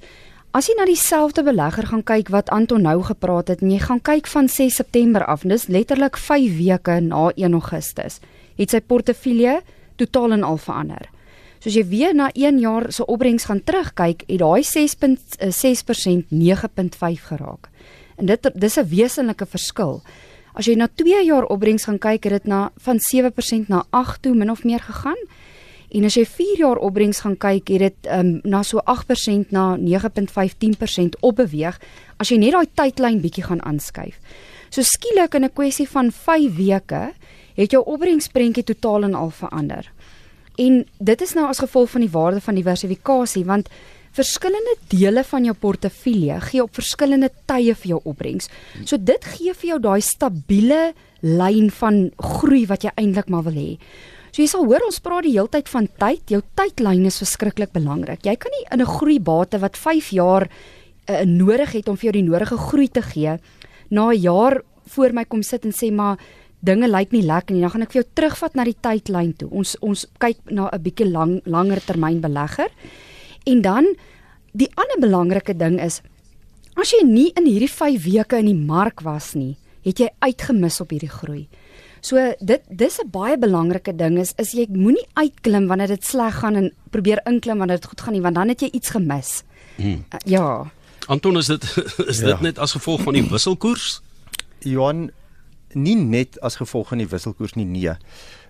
As 0.57 0.65
jy 0.65 0.74
na 0.74 0.88
dieselfde 0.89 1.44
belegger 1.45 1.86
gaan 1.86 2.01
kyk 2.01 2.31
wat 2.33 2.48
Anton 2.50 2.81
nou 2.81 2.95
gepraat 3.06 3.51
het 3.51 3.59
en 3.62 3.69
jy 3.69 3.77
gaan 3.77 4.00
kyk 4.01 4.25
van 4.31 4.48
6 4.50 4.80
September 4.80 5.21
af, 5.30 5.44
dis 5.45 5.68
letterlik 5.69 6.18
5 6.18 6.56
weke 6.57 6.95
na 7.06 7.27
1 7.36 7.54
Augustus, 7.54 8.18
het 8.57 8.74
sy 8.74 8.80
portefeulje 8.81 9.59
totaal 10.01 10.33
en 10.33 10.45
al 10.48 10.57
verander. 10.57 11.12
Soos 11.62 11.77
jy 11.77 11.83
weer 11.92 12.18
na 12.18 12.31
1 12.33 12.57
jaar 12.63 12.89
se 12.89 13.06
opbrengs 13.06 13.45
gaan 13.51 13.62
terugkyk, 13.62 14.25
het 14.25 14.42
daai 14.42 14.65
6.6% 14.65 16.33
9.5 16.33 17.30
geraak. 17.30 17.69
En 18.18 18.25
dit 18.25 18.50
dis 18.56 18.77
'n 18.80 18.89
wesenlike 18.89 19.45
verskil. 19.45 20.01
As 20.56 20.65
jy 20.65 20.74
na 20.74 20.88
2 20.88 21.25
jaar 21.25 21.45
opbrengs 21.45 21.86
gaan 21.86 22.00
kyk, 22.00 22.24
het 22.24 22.33
dit 22.33 22.45
na 22.45 22.71
van 22.77 22.98
7% 23.00 23.69
na 23.69 23.86
8 23.92 24.21
toe 24.21 24.33
min 24.33 24.50
of 24.50 24.63
meer 24.63 24.80
gegaan. 24.80 25.21
En 25.95 26.03
as 26.03 26.17
jy 26.17 26.25
4 26.25 26.57
jaar 26.59 26.81
opbrengs 26.83 27.21
gaan 27.23 27.37
kyk, 27.39 27.69
het 27.69 27.79
dit 27.79 28.09
um, 28.11 28.39
na 28.43 28.63
so 28.63 28.81
8% 28.83 29.53
na 29.55 29.77
9.15% 29.79 31.19
opbeweeg 31.21 31.79
as 32.19 32.31
jy 32.31 32.37
net 32.41 32.57
daai 32.57 32.67
tydlyn 32.75 33.21
bietjie 33.23 33.45
gaan 33.47 33.63
aanskuif. 33.63 34.19
So 34.69 34.83
skielik 34.83 35.35
in 35.35 35.45
'n 35.45 35.53
kwessie 35.53 35.87
van 35.87 36.11
5 36.11 36.55
weke 36.57 37.13
het 37.55 37.71
jou 37.71 37.83
opbrengsprentjie 37.85 38.63
totaal 38.63 39.03
en 39.03 39.13
al 39.13 39.29
verander. 39.29 39.91
En 40.57 40.85
dit 40.99 41.21
is 41.21 41.33
nou 41.33 41.47
as 41.47 41.59
gevolg 41.59 41.89
van 41.89 42.01
die 42.01 42.11
waarde 42.11 42.41
van 42.41 42.55
diversifikasie 42.55 43.45
want 43.45 43.69
verskillende 44.17 44.75
dele 44.89 45.23
van 45.23 45.45
jou 45.45 45.53
portefeulje 45.53 46.39
gee 46.41 46.63
op 46.63 46.73
verskillende 46.73 47.29
tye 47.45 47.75
vir 47.75 47.87
jou 47.87 47.99
opbrengs. 48.03 48.49
So 48.85 48.97
dit 48.97 49.23
gee 49.23 49.53
vir 49.53 49.69
jou 49.69 49.79
daai 49.79 50.01
stabiele 50.01 50.93
lyn 51.21 51.71
van 51.71 52.11
groei 52.17 52.65
wat 52.69 52.83
jy 52.83 52.91
eintlik 52.95 53.29
maar 53.29 53.43
wil 53.43 53.53
hê. 53.53 53.77
So 54.37 54.43
jy 54.43 54.51
sal 54.51 54.67
hoor 54.69 54.83
ons 54.85 54.99
praat 55.01 55.25
die 55.25 55.31
heeltyd 55.33 55.65
van 55.73 55.87
tyd. 55.97 56.19
Jou 56.29 56.43
tydlyn 56.59 57.07
is 57.09 57.15
verskriklik 57.17 57.71
belangrik. 57.73 58.19
Jy 58.21 58.35
kan 58.37 58.53
nie 58.53 58.67
in 58.69 58.81
'n 58.81 58.85
groeibate 58.85 59.57
wat 59.57 59.75
5 59.75 60.11
jaar 60.13 60.45
uh, 60.45 61.25
nodig 61.25 61.71
het 61.73 61.89
om 61.89 61.97
vir 61.97 62.11
jou 62.11 62.21
die 62.21 62.29
nodige 62.29 62.57
groei 62.57 62.87
te 62.87 63.01
gee, 63.01 63.39
na 63.89 64.13
'n 64.13 64.21
jaar 64.21 64.61
voor 64.93 65.11
my 65.13 65.25
kom 65.25 65.41
sit 65.41 65.65
en 65.65 65.71
sê 65.71 65.91
maar 65.91 66.19
dinge 66.61 66.87
lyk 66.87 67.11
nie 67.13 67.23
lekker 67.23 67.55
nie. 67.55 67.61
Dan 67.61 67.71
gaan 67.71 67.81
ek 67.81 67.91
vir 67.91 68.03
jou 68.03 68.09
terugvat 68.13 68.53
na 68.55 68.63
die 68.63 68.77
tydlyn 68.79 69.33
toe. 69.33 69.49
Ons 69.49 69.75
ons 69.81 70.05
kyk 70.19 70.37
na 70.51 70.69
'n 70.69 70.83
bietjie 70.83 71.09
lang 71.09 71.41
langer 71.45 71.81
termyn 71.81 72.21
belegger. 72.21 72.69
En 73.47 73.61
dan 73.61 73.85
die 74.53 74.69
ander 74.75 74.99
belangrike 74.99 75.57
ding 75.57 75.81
is 75.81 76.01
as 76.75 76.91
jy 76.91 77.03
nie 77.03 77.33
in 77.35 77.45
hierdie 77.47 77.73
5 77.73 78.03
weke 78.05 78.37
in 78.37 78.45
die 78.45 78.65
mark 78.67 79.01
was 79.01 79.33
nie, 79.33 79.57
het 79.81 79.97
jy 79.97 80.09
uitgemis 80.21 80.79
op 80.79 80.91
hierdie 80.91 81.09
groei. 81.09 81.47
So 82.07 82.15
dit 82.39 82.63
dis 82.69 83.00
'n 83.01 83.09
baie 83.12 83.38
belangrike 83.38 83.95
ding 83.95 84.18
is 84.19 84.33
is 84.38 84.54
jy 84.54 84.68
moenie 84.69 85.07
uitklim 85.13 85.68
wanneer 85.68 85.88
dit 85.88 86.06
sleg 86.06 86.39
gaan 86.39 86.56
en 86.56 86.71
probeer 86.92 87.19
inklim 87.25 87.57
wanneer 87.57 87.80
dit 87.81 87.90
goed 87.90 88.02
gaan 88.02 88.14
nie 88.14 88.21
want 88.21 88.35
dan 88.35 88.47
het 88.47 88.61
jy 88.61 88.69
iets 88.71 88.90
gemis. 88.90 89.44
Hmm. 89.76 90.06
Uh, 90.14 90.19
ja. 90.26 90.71
Anton 91.07 91.37
is 91.37 91.47
dit 91.47 91.64
is 92.11 92.19
dit 92.19 92.30
ja. 92.30 92.37
net 92.42 92.59
as 92.59 92.71
gevolg 92.71 93.02
van 93.02 93.14
die 93.14 93.28
wisselkoers? 93.28 94.02
Johan 94.59 95.11
nie 95.73 95.95
net 95.95 96.40
as 96.42 96.56
gevolg 96.56 96.87
van 96.87 96.97
die 96.97 97.07
wisselkoers 97.07 97.56
nie 97.56 97.66
nee. 97.66 97.95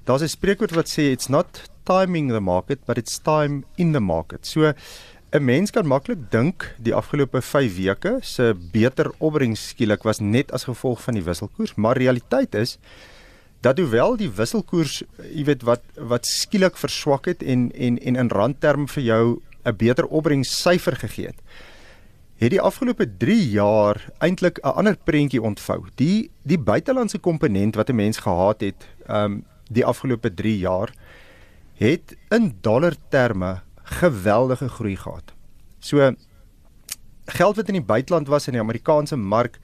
Daar's 0.05 0.21
'n 0.21 0.27
spreekwoord 0.37 0.75
wat 0.75 0.89
sê 0.89 1.09
it's 1.11 1.27
not 1.27 1.63
timing 1.83 2.29
the 2.31 2.39
market 2.39 2.79
but 2.85 2.97
it's 2.97 3.17
time 3.17 3.63
in 3.75 3.91
the 3.91 3.99
market. 3.99 4.45
So 4.45 4.73
'n 5.33 5.43
mens 5.43 5.71
kan 5.71 5.87
maklik 5.87 6.31
dink 6.31 6.75
die 6.77 6.93
afgelope 6.93 7.41
5 7.41 7.75
weke 7.75 8.19
se 8.21 8.53
beter 8.71 9.11
opbrengs 9.17 9.67
skielik 9.69 10.03
was 10.03 10.19
net 10.19 10.51
as 10.51 10.63
gevolg 10.63 11.01
van 11.01 11.13
die 11.13 11.23
wisselkoers, 11.23 11.75
maar 11.75 11.97
realiteit 11.97 12.55
is 12.55 12.77
dat 13.61 13.77
hoewel 13.77 14.17
die 14.17 14.29
wisselkoers, 14.29 15.01
jy 15.33 15.43
weet 15.47 15.63
wat 15.67 15.83
wat 15.95 16.25
skielik 16.29 16.77
verswak 16.77 17.25
het 17.25 17.43
en 17.43 17.71
en 17.71 17.97
en 17.99 18.15
in 18.15 18.29
randterm 18.29 18.87
vir 18.87 19.03
jou 19.03 19.41
'n 19.65 19.75
beter 19.75 20.05
opbrengssyfer 20.05 20.95
gegee 20.95 21.27
het, 21.27 21.41
het 22.37 22.51
die 22.51 22.61
afgelope 22.61 23.17
3 23.17 23.49
jaar 23.49 24.09
eintlik 24.19 24.59
'n 24.63 24.77
ander 24.77 24.97
prentjie 25.03 25.41
ontvou. 25.41 25.85
Die 25.95 26.29
die 26.43 26.59
buitelandse 26.59 27.17
komponent 27.19 27.75
wat 27.75 27.89
'n 27.89 27.95
mens 27.95 28.17
gehad 28.17 28.61
het, 28.61 28.87
ehm 29.07 29.23
um, 29.23 29.45
die 29.69 29.85
afgelope 29.85 30.33
3 30.33 30.57
jaar 30.57 30.93
het 31.75 32.15
in 32.29 32.57
dollar 32.61 32.95
terme 33.09 33.61
geweldige 33.83 34.69
groei 34.69 34.95
gehad. 34.95 35.33
So 35.79 36.15
geld 37.25 37.55
wat 37.55 37.67
in 37.67 37.73
die 37.73 37.83
buiteland 37.83 38.27
was 38.27 38.47
in 38.47 38.53
die 38.53 38.61
Amerikaanse 38.61 39.15
mark 39.15 39.59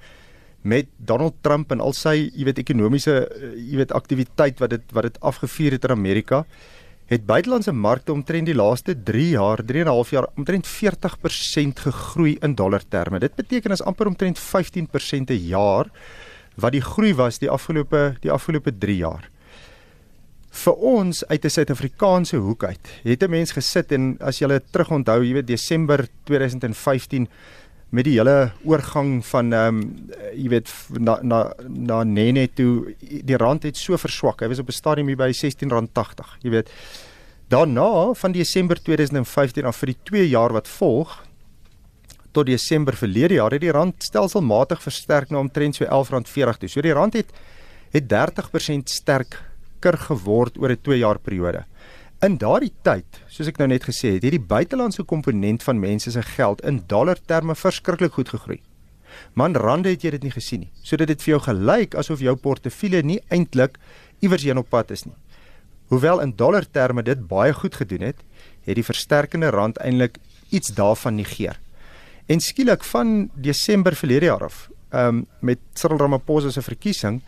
met 0.64 0.88
Donald 0.98 1.36
Trump 1.42 1.72
en 1.72 1.82
al 1.84 1.94
sy, 1.94 2.16
jy 2.32 2.48
weet, 2.48 2.62
ekonomiese, 2.64 3.18
eh, 3.28 3.52
jy 3.72 3.82
weet, 3.82 3.92
aktiwiteit 3.92 4.60
wat 4.64 4.70
dit 4.70 4.96
wat 4.96 5.04
dit 5.10 5.20
afgevuur 5.20 5.76
het 5.76 5.84
in 5.84 5.92
Amerika, 5.92 6.44
het 7.12 7.26
buitelandse 7.28 7.74
markte 7.76 8.14
omtrent 8.14 8.48
die 8.48 8.56
laaste 8.56 8.96
3 8.96 9.30
jaar, 9.36 9.64
3 9.64 9.82
en 9.82 9.88
'n 9.88 9.96
half 9.96 10.12
jaar 10.12 10.28
omtrent 10.38 10.68
40% 10.68 11.80
gegroei 11.80 12.38
in 12.42 12.56
dollar 12.56 12.82
terme. 12.90 13.20
Dit 13.20 13.36
beteken 13.36 13.72
as 13.72 13.84
amper 13.84 14.08
omtrent 14.08 14.40
15% 14.40 15.30
'n 15.30 15.48
jaar 15.48 15.92
wat 16.56 16.72
die 16.72 16.82
groei 16.82 17.14
was 17.14 17.40
die 17.40 17.50
afgelope 17.50 18.16
die 18.22 18.32
afgelope 18.32 18.72
3 18.78 18.98
jaar. 18.98 19.30
Vir 20.54 20.74
ons 20.74 21.24
uit 21.28 21.46
'n 21.46 21.50
Suid-Afrikaanse 21.50 22.38
hoek 22.38 22.64
uit, 22.64 22.88
het 23.04 23.24
'n 23.24 23.30
mens 23.30 23.52
gesit 23.52 23.92
en 23.92 24.18
as 24.20 24.40
jy 24.40 24.48
hulle 24.48 24.62
terugonthou, 24.72 25.24
jy 25.24 25.34
weet 25.34 25.48
Desember 25.48 26.08
2015 26.26 27.28
met 27.94 28.08
die 28.08 28.16
hele 28.18 28.52
oorgang 28.66 29.20
van 29.26 29.54
ehm 29.54 29.82
um, 29.82 29.82
jy 30.34 30.48
weet 30.50 30.70
na 30.98 31.20
na 31.22 31.40
na 31.70 32.04
Nene 32.04 32.48
toe 32.58 32.96
die 33.00 33.38
rand 33.38 33.68
het 33.68 33.78
so 33.78 33.98
verswak. 33.98 34.42
Hy 34.42 34.50
was 34.50 34.60
op 34.60 34.70
'n 34.70 34.80
stadium 34.82 35.08
hier 35.08 35.18
by 35.18 35.30
R16.80. 35.30 36.38
Jy 36.42 36.50
weet 36.50 36.72
daarna 37.50 38.14
van 38.14 38.32
Desember 38.32 38.82
2015 38.82 39.66
af 39.66 39.78
vir 39.78 39.94
die 39.94 40.00
2 40.04 40.30
jaar 40.30 40.54
wat 40.54 40.68
volg 40.68 41.22
tot 42.32 42.46
Desember 42.46 42.96
verlede 42.98 43.34
jaar 43.34 43.52
het 43.52 43.62
die 43.62 43.72
rand 43.72 44.04
stelselmatig 44.04 44.82
versterk 44.82 45.30
na 45.30 45.38
omtrent 45.38 45.76
so 45.76 45.86
R11.40 45.86 46.58
toe. 46.58 46.70
So 46.70 46.82
die 46.82 46.94
rand 46.94 47.14
het 47.14 47.30
het 47.92 48.10
30% 48.10 48.90
sterker 48.90 49.98
geword 49.98 50.58
oor 50.58 50.72
'n 50.72 50.82
2 50.82 50.98
jaar 50.98 51.20
periode. 51.20 51.66
In 52.24 52.38
daardie 52.40 52.72
tyd, 52.88 53.18
soos 53.28 53.50
ek 53.52 53.58
nou 53.60 53.66
net 53.68 53.84
gesê 53.84 54.14
het, 54.14 54.24
het 54.24 54.32
die 54.32 54.46
buitelandse 54.48 55.04
komponent 55.04 55.64
van 55.66 55.82
mense 55.82 56.14
se 56.14 56.22
geld 56.24 56.62
in 56.64 56.78
dollar 56.88 57.20
terme 57.20 57.52
verskriklik 57.52 58.16
goed 58.16 58.32
gegroei. 58.32 58.62
Man 59.36 59.58
rande 59.60 59.92
het 59.92 60.06
jy 60.06 60.14
dit 60.16 60.24
nie 60.24 60.32
gesien 60.32 60.64
nie. 60.64 60.70
Sodat 60.88 61.12
dit 61.12 61.26
vir 61.26 61.34
jou 61.34 61.42
gelyk 61.50 61.98
asof 62.00 62.24
jou 62.24 62.36
portefeulje 62.40 63.04
nie 63.04 63.20
eintlik 63.28 63.76
iewers 64.24 64.48
heen 64.48 64.62
op 64.62 64.72
pad 64.72 64.96
is 64.96 65.04
nie. 65.04 65.18
Hoewel 65.92 66.24
in 66.24 66.32
dollar 66.40 66.64
terme 66.64 67.04
dit 67.04 67.28
baie 67.28 67.52
goed 67.60 67.76
gedoen 67.82 68.08
het, 68.08 68.24
het 68.64 68.80
die 68.80 68.88
versterkende 68.88 69.52
rand 69.52 69.84
eintlik 69.84 70.16
iets 70.56 70.72
daarvan 70.80 71.20
negeer. 71.20 71.60
En 72.32 72.40
skielik 72.40 72.88
van 72.88 73.30
Desember 73.36 74.00
verlede 74.00 74.32
jaar 74.32 74.48
af, 74.48 74.70
ehm 74.96 75.20
um, 75.20 75.26
met 75.42 75.60
Cyril 75.76 76.00
Ramaphosa 76.00 76.56
se 76.56 76.64
verkiesing, 76.64 77.20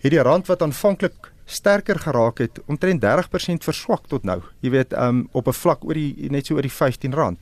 het 0.00 0.10
die 0.10 0.24
rand 0.24 0.48
wat 0.48 0.62
aanvanklik 0.62 1.34
sterker 1.46 1.98
geraak 1.98 2.38
het, 2.42 2.58
omtrent 2.66 3.02
30% 3.02 3.64
verswak 3.64 4.06
tot 4.10 4.24
nou. 4.26 4.40
Jy 4.60 4.70
weet, 4.70 4.92
um 4.92 5.28
op 5.32 5.48
'n 5.48 5.52
vlak 5.52 5.84
oor 5.84 5.94
die 5.94 6.30
net 6.30 6.46
so 6.46 6.54
oor 6.54 6.62
die 6.62 6.70
R15. 6.70 7.38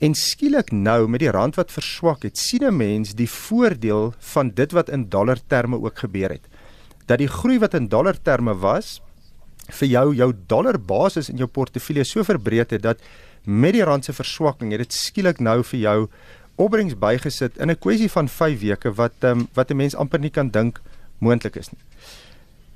En 0.00 0.14
skielik 0.14 0.72
nou 0.72 1.08
met 1.08 1.20
die 1.20 1.30
rand 1.30 1.56
wat 1.56 1.72
verswak 1.72 2.22
het, 2.22 2.38
sien 2.38 2.64
'n 2.64 2.76
mens 2.76 3.14
die 3.14 3.28
voordeel 3.28 4.14
van 4.18 4.50
dit 4.50 4.72
wat 4.72 4.88
in 4.88 5.08
dollar 5.08 5.38
terme 5.46 5.76
ook 5.76 5.98
gebeur 5.98 6.30
het. 6.30 6.46
Dat 7.06 7.18
die 7.18 7.28
groei 7.28 7.58
wat 7.58 7.74
in 7.74 7.88
dollar 7.88 8.16
terme 8.22 8.54
was 8.54 9.00
vir 9.68 9.88
jou 9.88 10.14
jou 10.14 10.32
dollar 10.46 10.78
basis 10.78 11.28
in 11.28 11.36
jou 11.36 11.46
portefeulje 11.46 12.04
so 12.04 12.24
verbreed 12.24 12.70
het 12.70 12.82
dat 12.82 12.98
met 13.44 13.72
die 13.72 13.84
rand 13.84 14.04
se 14.04 14.12
verswakking 14.12 14.72
het 14.72 14.78
dit 14.78 14.92
skielik 14.92 15.40
nou 15.40 15.62
vir 15.62 15.80
jou 15.80 16.08
opbrengs 16.56 16.98
bygesit 16.98 17.58
in 17.58 17.70
'n 17.70 17.78
kwessie 17.78 18.10
van 18.10 18.28
5 18.28 18.60
weke 18.60 18.92
wat 18.92 19.12
um, 19.24 19.48
wat 19.54 19.70
'n 19.70 19.76
mens 19.76 19.94
amper 19.94 20.20
nie 20.20 20.30
kan 20.30 20.50
dink 20.50 20.80
moontlik 21.18 21.56
is 21.56 21.70
nie. 21.72 21.80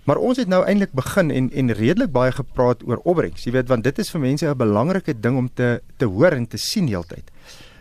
Maar 0.04 0.20
ons 0.20 0.37
het 0.37 0.49
nou 0.49 0.61
eintlik 0.68 0.92
begin 0.92 1.30
en 1.30 1.46
en 1.52 1.73
redelik 1.73 2.11
baie 2.12 2.32
gepraat 2.32 2.82
oor 2.84 3.00
opbrengs. 3.08 3.44
Jy 3.44 3.52
weet 3.52 3.70
want 3.73 3.84
dit 3.84 3.99
is 3.99 4.11
vir 4.12 4.20
mense 4.20 4.46
'n 4.46 4.56
belangrike 4.56 5.20
ding 5.20 5.37
om 5.37 5.49
te 5.54 5.80
te 5.96 6.04
hoor 6.04 6.32
en 6.32 6.46
te 6.46 6.56
sien 6.56 6.87
heeltyd. 6.87 7.30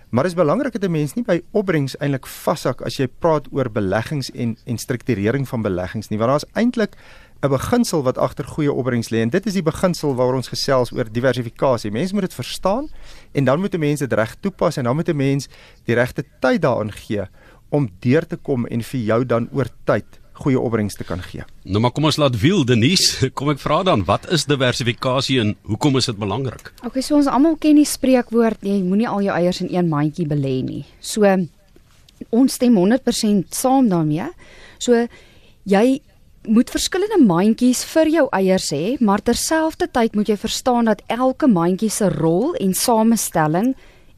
Maar 0.09 0.25
is 0.25 0.33
belangrik 0.33 0.73
dat 0.73 0.83
'n 0.83 0.91
mens 0.91 1.13
nie 1.13 1.23
by 1.23 1.41
opbrengs 1.51 1.97
eintlik 1.97 2.25
vashak 2.25 2.81
as 2.81 2.97
jy 2.97 3.07
praat 3.07 3.47
oor 3.51 3.69
beleggings 3.69 4.31
en 4.31 4.57
en 4.65 4.77
strukturering 4.77 5.47
van 5.47 5.61
beleggings 5.61 6.07
nie, 6.07 6.19
want 6.19 6.29
daar's 6.29 6.51
eintlik 6.53 6.95
'n 7.41 7.49
beginsel 7.49 8.03
wat 8.03 8.17
agter 8.17 8.45
goeie 8.45 8.71
opbrengs 8.71 9.09
lê 9.09 9.17
en 9.21 9.29
dit 9.29 9.45
is 9.45 9.53
die 9.53 9.63
beginsel 9.63 10.15
waaroor 10.15 10.35
ons 10.35 10.47
gesels 10.47 10.91
oor 10.91 11.11
diversifikasie. 11.11 11.91
Mense 11.91 12.13
moet 12.13 12.23
dit 12.23 12.33
verstaan 12.33 12.89
en 13.31 13.43
dan 13.43 13.59
moet 13.59 13.73
'n 13.73 13.79
mens 13.79 13.99
dit 13.99 14.13
reg 14.13 14.35
toepas 14.39 14.77
en 14.77 14.83
dan 14.83 14.95
moet 14.95 15.09
'n 15.09 15.15
mens 15.15 15.47
die 15.83 15.95
regte 15.95 16.23
tyd 16.39 16.61
daaraan 16.61 16.91
gee 16.91 17.27
om 17.69 17.89
deur 17.99 18.27
te 18.27 18.37
kom 18.37 18.65
en 18.65 18.83
vir 18.83 18.99
jou 18.99 19.25
dan 19.25 19.49
oor 19.51 19.67
tyd 19.83 20.22
goeie 20.41 20.59
opbrengs 20.59 20.97
te 20.97 21.05
kan 21.07 21.21
gee. 21.21 21.45
Nou 21.63 21.81
maar 21.83 21.93
kom 21.95 22.07
ons 22.09 22.17
laat 22.17 22.37
wiel 22.41 22.63
Denise, 22.65 23.29
kom 23.37 23.51
ek 23.53 23.61
vra 23.61 23.81
dan, 23.87 24.05
wat 24.09 24.25
is 24.33 24.47
diversifikasie 24.49 25.39
en 25.43 25.53
hoekom 25.69 25.99
is 26.01 26.09
dit 26.09 26.19
belangrik? 26.19 26.73
Okay, 26.83 27.03
so 27.05 27.17
ons 27.19 27.29
almal 27.29 27.57
ken 27.61 27.79
die 27.79 27.87
spreekwoord 27.87 28.65
jy 28.65 28.79
moenie 28.85 29.09
al 29.09 29.25
jou 29.25 29.35
eiers 29.35 29.61
in 29.65 29.71
een 29.73 29.91
mandjie 29.91 30.27
belê 30.29 30.61
nie. 30.65 30.83
So 30.99 31.27
ons 32.33 32.57
stem 32.57 32.77
100% 32.79 33.53
saam 33.53 33.89
daarmee. 33.91 34.29
So 34.81 35.05
jy 35.69 36.01
moet 36.43 36.71
verskillende 36.73 37.21
mandjies 37.23 37.85
vir 37.87 38.09
jou 38.11 38.25
eiers 38.35 38.69
hê, 38.75 38.97
maar 38.99 39.23
terselfdertyd 39.23 40.15
moet 40.17 40.33
jy 40.33 40.37
verstaan 40.39 40.89
dat 40.91 41.03
elke 41.07 41.47
mandjie 41.47 41.91
se 41.91 42.09
rol 42.11 42.51
en 42.59 42.73
samestelling 42.75 43.73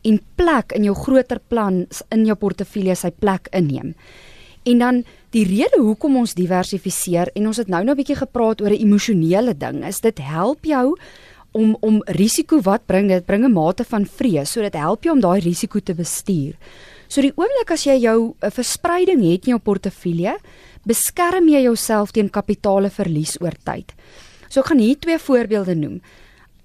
en 0.06 0.22
plek 0.38 0.74
in 0.78 0.88
jou 0.88 0.96
groter 0.98 1.42
plan 1.50 1.84
in 2.14 2.26
jou 2.26 2.38
portefeulje 2.38 2.98
sy 2.98 3.12
plek 3.14 3.50
inneem. 3.54 3.94
En 4.66 4.82
dan 4.82 5.04
die 5.36 5.44
rede 5.44 5.82
hoekom 5.84 6.22
ons 6.22 6.36
diversifiseer 6.38 7.34
en 7.36 7.50
ons 7.50 7.60
het 7.60 7.68
nou 7.68 7.84
nou 7.84 7.94
'n 7.94 8.00
bietjie 8.00 8.15
gepraat 8.15 8.62
oor 8.62 8.72
'n 8.72 8.84
emosionele 8.88 9.54
ding 9.54 9.84
is 9.84 10.00
dit 10.00 10.18
help 10.20 10.65
jou 10.65 10.96
om 11.51 11.75
om 11.82 12.01
risiko 12.06 12.62
wat 12.62 12.86
bring 12.86 13.08
dit 13.08 13.25
bring 13.25 13.44
'n 13.44 13.51
mate 13.51 13.84
van 13.84 14.06
vrees 14.06 14.51
so 14.51 14.62
dit 14.62 14.74
help 14.74 15.04
jou 15.04 15.13
om 15.13 15.22
daai 15.22 15.39
risiko 15.42 15.80
te 15.80 15.94
bestuur. 15.94 16.54
So 17.08 17.22
die 17.22 17.34
oomblik 17.36 17.72
as 17.72 17.84
jy 17.84 18.00
jou 18.00 18.36
'n 18.42 18.51
verspreiding 18.51 19.22
het 19.32 19.48
in 19.48 19.51
jou 19.54 19.60
portefeulje, 19.60 20.38
beskerm 20.86 21.48
jy 21.48 21.62
jouself 21.63 22.12
teen 22.12 22.30
kapitaale 22.30 22.89
verlies 22.89 23.38
oor 23.42 23.54
tyd. 23.63 23.94
So 24.50 24.60
ek 24.62 24.68
gaan 24.68 24.80
hier 24.80 25.00
twee 25.00 25.18
voorbeelde 25.18 25.75
noem. 25.75 26.01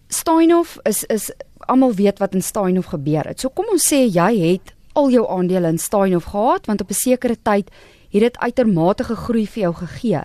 Steinhoff 0.08 0.78
is 0.84 1.04
is 1.04 1.32
almal 1.68 1.94
weet 1.94 2.18
wat 2.18 2.34
in 2.34 2.42
Steinhoff 2.42 2.88
gebeur 2.88 3.24
het. 3.24 3.40
So 3.40 3.48
kom 3.48 3.66
ons 3.72 3.92
sê 3.92 4.06
jy 4.06 4.52
het 4.52 4.74
al 4.94 5.10
jou 5.10 5.26
aandele 5.28 5.68
in 5.68 5.78
Steinhoff 5.78 6.26
gehad 6.26 6.66
want 6.66 6.80
op 6.80 6.90
'n 6.90 6.94
sekere 6.94 7.36
tyd 7.42 7.70
het 8.10 8.20
dit 8.20 8.38
uitermate 8.38 9.04
gegroei 9.04 9.46
vir 9.46 9.62
jou 9.62 9.74
gegee. 9.74 10.22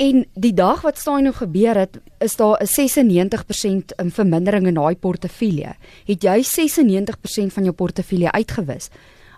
En 0.00 0.22
die 0.32 0.54
dag 0.56 0.80
wat 0.80 0.98
Steinhoff 0.98 1.42
gebeur 1.42 1.76
het, 1.76 1.98
is 2.24 2.36
daar 2.36 2.60
'n 2.60 2.66
96% 2.66 3.92
in 3.96 4.10
vermindering 4.10 4.66
in 4.66 4.74
daai 4.74 4.96
portefeulje. 4.96 5.74
Het 6.06 6.22
jy 6.22 6.42
96% 6.42 7.52
van 7.52 7.62
jou 7.62 7.74
portefeulje 7.74 8.32
uitgewis? 8.32 8.88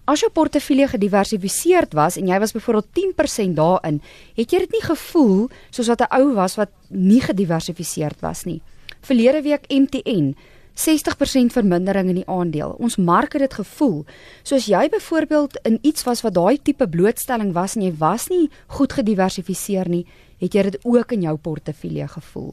As 0.04 0.20
jou 0.20 0.30
portefeulje 0.32 0.88
gediversifiseerd 0.88 1.92
was 1.92 2.16
en 2.16 2.26
jy 2.26 2.38
was 2.38 2.52
byvoorbeeld 2.52 2.92
10% 2.92 3.54
daarin, 3.56 4.00
het 4.34 4.50
jy 4.50 4.58
dit 4.58 4.72
nie 4.72 4.82
gevoel 4.82 5.48
soos 5.70 5.86
wat 5.86 6.00
'n 6.00 6.14
ou 6.20 6.34
was 6.34 6.54
wat 6.54 6.70
nie 6.88 7.20
gediversifiseerd 7.20 8.20
was 8.20 8.44
nie. 8.44 8.62
Verlede 9.00 9.42
week 9.42 9.64
MTN 9.68 10.36
60% 10.74 11.52
vermindering 11.52 12.08
in 12.08 12.20
die 12.22 12.28
aandeel. 12.28 12.76
Ons 12.78 12.96
mark 12.96 13.32
het 13.36 13.44
dit 13.44 13.54
gevoel. 13.60 14.02
Soos 14.42 14.66
jy 14.70 14.88
byvoorbeeld 14.92 15.58
in 15.68 15.78
iets 15.82 16.04
was 16.08 16.22
wat 16.24 16.34
daai 16.34 16.58
tipe 16.62 16.88
blootstelling 16.88 17.52
was 17.52 17.76
en 17.76 17.86
jy 17.86 17.94
was 17.98 18.28
nie 18.32 18.48
goed 18.78 18.92
gediversifiseer 18.92 19.88
nie, 19.88 20.06
het 20.40 20.54
jy 20.54 20.62
dit 20.70 20.78
ook 20.84 21.12
in 21.12 21.26
jou 21.28 21.36
portefeulje 21.36 22.08
gevoel. 22.08 22.52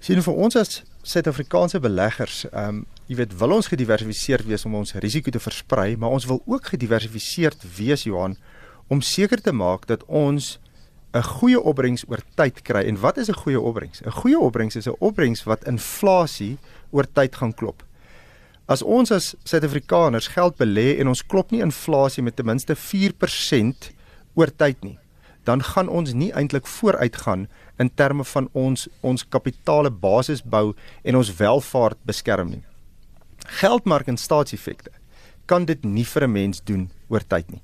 Sien 0.00 0.22
vir 0.22 0.34
ons 0.46 0.56
as 0.56 0.82
Suid-Afrikaanse 1.06 1.80
beleggers, 1.82 2.44
ehm 2.50 2.82
um, 2.82 2.84
jy 3.06 3.20
weet, 3.20 3.36
wil 3.38 3.52
ons 3.54 3.68
gediversifiseerd 3.70 4.48
wees 4.50 4.64
om 4.66 4.72
ons 4.74 4.96
risiko 4.98 5.30
te 5.30 5.38
versprei, 5.38 5.92
maar 5.94 6.10
ons 6.10 6.24
wil 6.26 6.40
ook 6.42 6.72
gediversifiseerd 6.72 7.62
wees 7.76 8.02
Johan 8.02 8.34
om 8.90 8.98
seker 9.00 9.38
te 9.38 9.52
maak 9.54 9.86
dat 9.86 10.02
ons 10.10 10.56
'n 11.16 11.22
goeie 11.22 11.60
opbrengs 11.60 12.04
oor 12.08 12.20
tyd 12.36 12.62
kry. 12.62 12.84
En 12.84 13.00
wat 13.00 13.16
is 13.16 13.28
'n 13.28 13.40
goeie 13.42 13.60
opbrengs? 13.60 14.00
'n 14.02 14.10
Goeie 14.10 14.38
opbrengs 14.38 14.76
is 14.76 14.88
'n 14.88 14.96
opbrengs 14.98 15.44
wat 15.44 15.64
inflasie 15.64 16.58
oor 16.90 17.06
tyd 17.12 17.36
gaan 17.36 17.54
klop. 17.54 17.82
As 18.66 18.82
ons 18.82 19.10
as 19.10 19.34
Suid-Afrikaners 19.44 20.26
geld 20.26 20.56
belê 20.56 20.98
en 20.98 21.08
ons 21.08 21.26
klop 21.26 21.50
nie 21.50 21.60
inflasie 21.60 22.22
met 22.22 22.36
ten 22.36 22.46
minste 22.46 22.74
4% 22.76 23.90
oor 24.34 24.50
tyd 24.56 24.82
nie, 24.82 24.98
dan 25.44 25.62
gaan 25.62 25.88
ons 25.88 26.12
nie 26.12 26.32
eintlik 26.32 26.66
vooruitgaan 26.66 27.48
in 27.78 27.90
terme 27.94 28.24
van 28.24 28.48
ons 28.52 28.88
ons 29.00 29.28
kapitale 29.28 29.90
basis 29.90 30.42
bou 30.42 30.74
en 31.04 31.16
ons 31.16 31.36
welvaart 31.36 31.98
beskerm 32.04 32.50
nie. 32.50 32.64
Geldmark 33.46 34.08
en 34.08 34.16
staatseffekte 34.16 34.90
kan 35.46 35.64
dit 35.64 35.84
nie 35.84 36.04
vir 36.04 36.24
'n 36.24 36.32
mens 36.32 36.60
doen 36.60 36.90
oor 37.08 37.20
tyd 37.20 37.50
nie. 37.50 37.62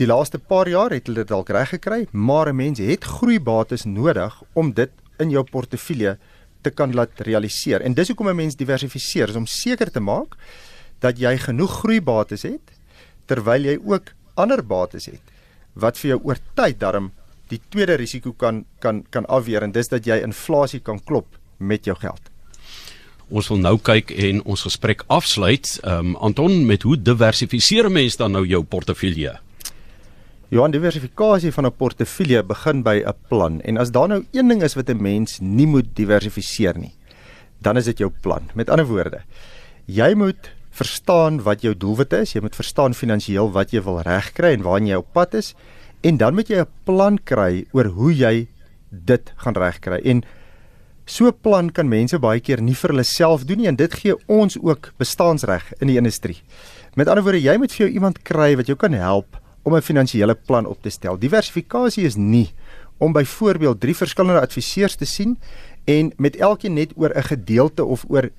Die 0.00 0.08
laaste 0.08 0.38
paar 0.40 0.64
jaar 0.64 0.94
het 0.94 1.10
hulle 1.10 1.20
dit 1.20 1.28
dalk 1.28 1.50
reg 1.52 1.74
gekry, 1.74 2.06
maar 2.12 2.48
'n 2.48 2.56
mens 2.56 2.78
het 2.78 3.04
groeibates 3.04 3.84
nodig 3.84 4.32
om 4.54 4.72
dit 4.72 4.90
in 5.18 5.30
jou 5.30 5.44
portefeulje 5.44 6.16
te 6.62 6.70
kan 6.70 6.94
laat 6.94 7.20
realiseer. 7.20 7.82
En 7.82 7.94
dis 7.94 8.08
hoekom 8.08 8.28
'n 8.28 8.36
mens 8.36 8.56
diversifiseer, 8.56 9.28
is 9.28 9.36
om 9.36 9.46
seker 9.46 9.90
te 9.90 10.00
maak 10.00 10.36
dat 11.00 11.18
jy 11.18 11.36
genoeg 11.38 11.70
groeibates 11.80 12.42
het 12.42 12.72
terwyl 13.26 13.62
jy 13.62 13.78
ook 13.84 14.14
ander 14.34 14.66
bates 14.66 15.06
het 15.06 15.20
wat 15.74 15.98
vir 15.98 16.08
jou 16.08 16.20
oor 16.24 16.38
tyd 16.54 16.80
darm 16.80 17.12
die 17.48 17.60
tweede 17.68 17.94
risiko 17.94 18.32
kan 18.32 18.64
kan 18.78 19.04
kan 19.10 19.26
afweer 19.26 19.62
en 19.62 19.72
dis 19.72 19.88
dat 19.88 20.04
jy 20.06 20.22
inflasie 20.22 20.80
kan 20.80 21.04
klop 21.04 21.26
met 21.58 21.84
jou 21.84 21.96
geld. 21.96 22.20
Ons 23.28 23.48
wil 23.48 23.58
nou 23.58 23.78
kyk 23.78 24.10
en 24.10 24.42
ons 24.44 24.62
gesprek 24.62 25.04
afsluit. 25.06 25.80
Ehm 25.82 26.06
um, 26.06 26.16
Anton, 26.16 26.66
met 26.66 26.82
hoe 26.82 27.02
diversifiseer 27.02 27.90
mens 27.90 28.16
dan 28.16 28.32
nou 28.32 28.46
jou 28.46 28.62
portefeulje? 28.64 29.38
Johan 30.50 30.72
diversifikasie 30.74 31.52
van 31.54 31.66
'n 31.66 31.76
portefeulje 31.78 32.42
begin 32.42 32.82
by 32.82 33.04
'n 33.06 33.14
plan 33.28 33.60
en 33.60 33.76
as 33.78 33.90
daar 33.90 34.08
nou 34.08 34.24
een 34.32 34.48
ding 34.48 34.62
is 34.62 34.74
wat 34.74 34.90
'n 34.90 35.02
mens 35.02 35.38
nie 35.40 35.66
moet 35.66 35.94
diversifiseer 35.94 36.78
nie, 36.78 36.94
dan 37.62 37.76
is 37.76 37.84
dit 37.84 37.98
jou 37.98 38.10
plan. 38.20 38.42
Met 38.54 38.70
ander 38.70 38.86
woorde, 38.86 39.20
jy 39.86 40.14
moet 40.14 40.50
verstaan 40.70 41.42
wat 41.42 41.62
jou 41.62 41.76
doelwit 41.76 42.12
is, 42.12 42.32
jy 42.32 42.40
moet 42.40 42.56
verstaan 42.56 42.94
finansiëel 42.94 43.52
wat 43.52 43.70
jy 43.70 43.82
wil 43.82 44.00
regkry 44.00 44.52
en 44.52 44.62
waarheen 44.62 44.86
jy 44.86 44.94
op 44.94 45.12
pad 45.12 45.34
is 45.34 45.54
en 46.02 46.16
dan 46.16 46.34
moet 46.34 46.48
jy 46.48 46.58
'n 46.58 46.66
plan 46.84 47.18
kry 47.24 47.66
oor 47.72 47.86
hoe 47.86 48.16
jy 48.16 48.48
dit 48.90 49.32
gaan 49.36 49.54
regkry. 49.54 50.00
En 50.04 50.24
So 51.06 51.26
'n 51.26 51.40
plan 51.40 51.70
kan 51.70 51.88
mense 51.88 52.18
baie 52.18 52.40
keer 52.40 52.62
nie 52.62 52.74
vir 52.74 52.90
hulle 52.90 53.02
self 53.02 53.44
doen 53.44 53.58
nie 53.58 53.66
en 53.66 53.76
dit 53.76 53.94
gee 53.94 54.14
ons 54.26 54.58
ook 54.58 54.92
bestaansreg 54.96 55.72
in 55.80 55.86
die 55.86 55.96
industrie. 55.96 56.42
Met 56.94 57.08
ander 57.08 57.22
woorde, 57.22 57.42
jy 57.42 57.56
moet 57.56 57.72
vir 57.72 57.86
jou 57.86 57.94
iemand 57.94 58.22
kry 58.22 58.56
wat 58.56 58.66
jou 58.66 58.76
kan 58.76 58.92
help 58.92 59.39
om 59.62 59.74
'n 59.76 59.82
finansiële 59.82 60.34
plan 60.34 60.66
op 60.66 60.82
te 60.82 60.90
stel. 60.90 61.18
Diversifikasie 61.18 62.04
is 62.04 62.16
nie 62.16 62.50
om 62.98 63.12
byvoorbeeld 63.12 63.80
drie 63.80 63.96
verskillende 63.96 64.40
adviseurs 64.40 64.94
te 64.94 65.04
sien 65.04 65.38
en 65.84 66.12
met 66.16 66.36
elkeen 66.36 66.74
net 66.74 66.92
oor 66.96 67.12
'n 67.14 67.22
gedeelte 67.22 67.84
of 67.84 68.04
oor 68.08 68.30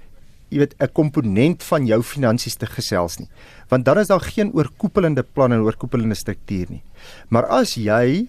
jy 0.52 0.58
weet 0.58 0.76
'n 0.80 0.92
komponent 0.94 1.64
van 1.64 1.86
jou 1.86 2.04
finansies 2.04 2.56
te 2.56 2.66
gesels 2.66 3.18
nie. 3.18 3.30
Want 3.68 3.86
dan 3.86 4.00
is 4.00 4.08
daar 4.08 4.22
geen 4.22 4.54
oorkoepelende 4.54 5.24
plan 5.24 5.52
en 5.52 5.62
oorkoepelende 5.62 6.16
struktuur 6.16 6.66
nie. 6.70 6.84
Maar 7.30 7.46
as 7.46 7.76
jy 7.76 8.28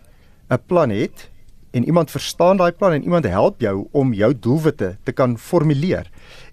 'n 0.51 0.59
plan 0.67 0.91
het 0.91 1.31
en 1.71 1.85
iemand 1.85 2.11
verstaan 2.11 2.57
daai 2.57 2.73
plan 2.73 2.93
en 2.93 3.03
iemand 3.03 3.25
help 3.25 3.61
jou 3.61 3.89
om 3.91 4.13
jou 4.13 4.33
doelwitte 4.39 4.97
te 5.03 5.13
kan 5.13 5.39
formuleer 5.39 6.11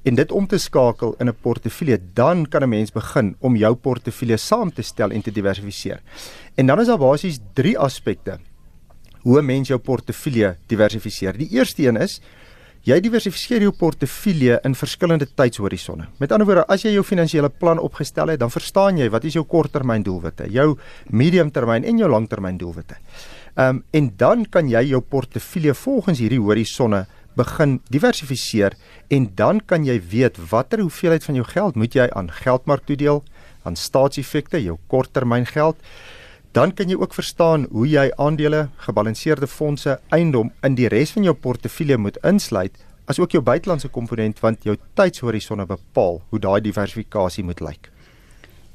en 0.09 0.17
dit 0.17 0.31
om 0.33 0.47
te 0.49 0.57
skakel 0.57 1.13
in 1.21 1.29
'n 1.29 1.37
portefeulje, 1.41 1.99
dan 2.13 2.47
kan 2.49 2.63
'n 2.63 2.69
mens 2.69 2.91
begin 2.91 3.35
om 3.39 3.55
jou 3.55 3.75
portefeulje 3.75 4.37
saam 4.37 4.73
te 4.73 4.81
stel 4.81 5.11
en 5.11 5.21
te 5.21 5.31
diversifiseer. 5.31 6.01
En 6.55 6.65
dan 6.65 6.79
is 6.79 6.87
daar 6.87 6.97
basies 6.97 7.39
3 7.53 7.77
aspekte 7.77 8.39
hoe 9.21 9.39
'n 9.39 9.45
mens 9.45 9.67
jou 9.67 9.79
portefeulje 9.79 10.57
diversifiseer. 10.67 11.37
Die 11.37 11.49
eerste 11.49 11.87
een 11.87 11.97
is 11.97 12.21
jy 12.83 12.99
diversifiseer 12.99 13.61
jou 13.61 13.71
portefeulje 13.71 14.59
in 14.63 14.75
verskillende 14.75 15.27
tydshorisonne. 15.35 16.07
Met 16.17 16.31
ander 16.31 16.47
woorde, 16.47 16.67
as 16.67 16.81
jy 16.81 16.91
jou 16.91 17.03
finansiële 17.03 17.49
plan 17.49 17.79
opgestel 17.79 18.27
het, 18.27 18.39
dan 18.39 18.51
verstaan 18.51 18.97
jy 18.97 19.09
wat 19.09 19.23
is 19.23 19.33
jou 19.33 19.45
korttermyndoelwitte, 19.45 20.51
jou 20.51 20.77
mediumtermyn 21.09 21.83
en 21.83 21.97
jou 21.97 22.09
langtermyndoelwitte. 22.09 22.95
Ehm 23.55 23.75
um, 23.75 23.83
en 23.91 24.13
dan 24.17 24.45
kan 24.49 24.69
jy 24.69 24.83
jou 24.83 25.01
portefeulje 25.01 25.73
volgens 25.73 26.19
hierdie 26.19 26.39
horisonne 26.39 27.05
begin 27.39 27.79
diversifiseer 27.89 28.75
en 29.07 29.31
dan 29.39 29.63
kan 29.65 29.87
jy 29.87 29.97
weet 30.11 30.37
watter 30.51 30.83
hoeveelheid 30.83 31.25
van 31.25 31.39
jou 31.39 31.47
geld 31.55 31.79
moet 31.79 31.95
jy 31.95 32.09
aan 32.11 32.31
geldmark 32.43 32.85
toedeel, 32.85 33.23
aan 33.63 33.79
staatseffekte, 33.79 34.59
jou 34.63 34.77
korttermyngeld 34.91 35.79
dan 36.51 36.73
kan 36.73 36.89
jy 36.89 36.97
ook 36.97 37.13
verstaan 37.13 37.67
hoe 37.69 37.85
jy 37.85 38.07
aandele, 38.17 38.69
gebalanseerde 38.85 39.47
fondse, 39.47 39.99
eiendom 40.09 40.49
in 40.65 40.77
die 40.79 40.89
res 40.89 41.13
van 41.13 41.27
jou 41.27 41.35
portefeulje 41.37 41.97
moet 42.01 42.17
insluit, 42.25 42.73
asook 43.05 43.35
jou 43.35 43.41
buitelandse 43.45 43.91
komponent 43.93 44.41
want 44.41 44.65
jou 44.65 44.75
tydshorisontne 44.97 45.67
bepaal 45.69 46.21
hoe 46.29 46.41
daai 46.41 46.59
diversifikasie 46.65 47.45
moet 47.45 47.61
lyk. 47.61 47.91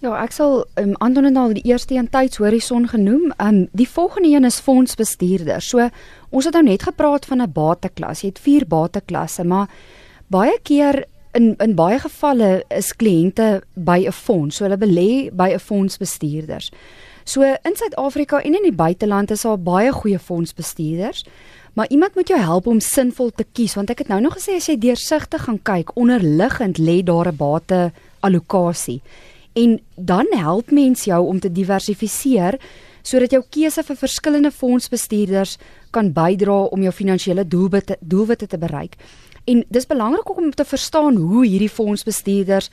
Ja, 0.05 0.19
ek 0.21 0.35
sal 0.37 0.67
um, 0.77 0.91
Anton 1.01 1.25
het 1.25 1.37
al 1.41 1.55
die 1.57 1.63
eerste 1.65 1.95
een 1.97 2.11
tydshorison 2.13 2.85
genoem. 2.91 3.31
Um 3.41 3.63
die 3.73 3.89
volgende 3.89 4.35
een 4.35 4.45
is 4.45 4.59
fondsbestuurder. 4.61 5.65
So 5.65 5.87
ons 6.29 6.45
het 6.45 6.53
nou 6.59 6.65
net 6.67 6.85
gepraat 6.85 7.25
van 7.25 7.41
'n 7.41 7.53
bateklas. 7.53 8.21
Jy 8.21 8.29
het 8.29 8.39
vier 8.39 8.67
bateklasse, 8.69 9.45
maar 9.45 9.71
baie 10.29 10.59
keer 10.63 11.05
in 11.33 11.57
in 11.57 11.75
baie 11.75 11.99
gevalle 11.99 12.65
is 12.69 12.93
kliënte 12.93 13.63
by 13.75 14.05
'n 14.05 14.13
fonds. 14.13 14.57
So 14.57 14.65
hulle 14.65 14.77
belê 14.77 15.33
by 15.33 15.49
'n 15.55 15.59
fondsbestuurders. 15.59 16.71
So 17.25 17.43
in 17.43 17.77
Suid-Afrika 17.77 18.43
en 18.43 18.55
in 18.55 18.63
die 18.63 18.77
buiteland 18.77 19.31
is 19.31 19.43
daar 19.43 19.59
baie 19.59 19.93
goeie 19.93 20.19
fondsbestuurders. 20.19 21.25
Maar 21.73 21.89
iemand 21.89 22.15
moet 22.15 22.29
jou 22.29 22.41
help 22.41 22.67
om 22.67 22.81
sinvol 22.81 23.31
te 23.31 23.47
kies 23.53 23.75
want 23.75 23.91
ek 23.91 23.99
het 23.99 24.09
nou 24.09 24.21
nog 24.21 24.37
gesê 24.37 24.57
as 24.57 24.67
jy 24.67 24.79
deursigtig 24.79 25.43
gaan 25.43 25.63
kyk 25.63 25.97
onderliggend 25.97 26.79
lê 26.79 27.03
daar 27.03 27.33
'n 27.33 27.37
bate 27.37 27.93
allocasie. 28.21 29.01
En 29.55 29.79
dan 29.97 30.27
help 30.35 30.71
mens 30.71 31.05
jou 31.05 31.21
om 31.27 31.41
te 31.41 31.53
diversifiseer 31.53 32.59
sodat 33.05 33.35
jou 33.37 33.43
keuse 33.53 33.83
vir 33.85 33.97
verskillende 34.01 34.51
fondsbestuurders 34.51 35.59
kan 35.93 36.11
bydra 36.17 36.65
om 36.73 36.83
jou 36.83 36.93
finansiële 36.93 37.45
doelwitte 37.45 37.99
doelwitte 38.01 38.49
te 38.49 38.59
bereik. 38.59 38.97
En 39.45 39.61
dis 39.69 39.87
belangrik 39.87 40.31
om 40.37 40.51
te 40.51 40.65
verstaan 40.65 41.17
hoe 41.21 41.45
hierdie 41.45 41.69
fondsbestuurders 41.69 42.71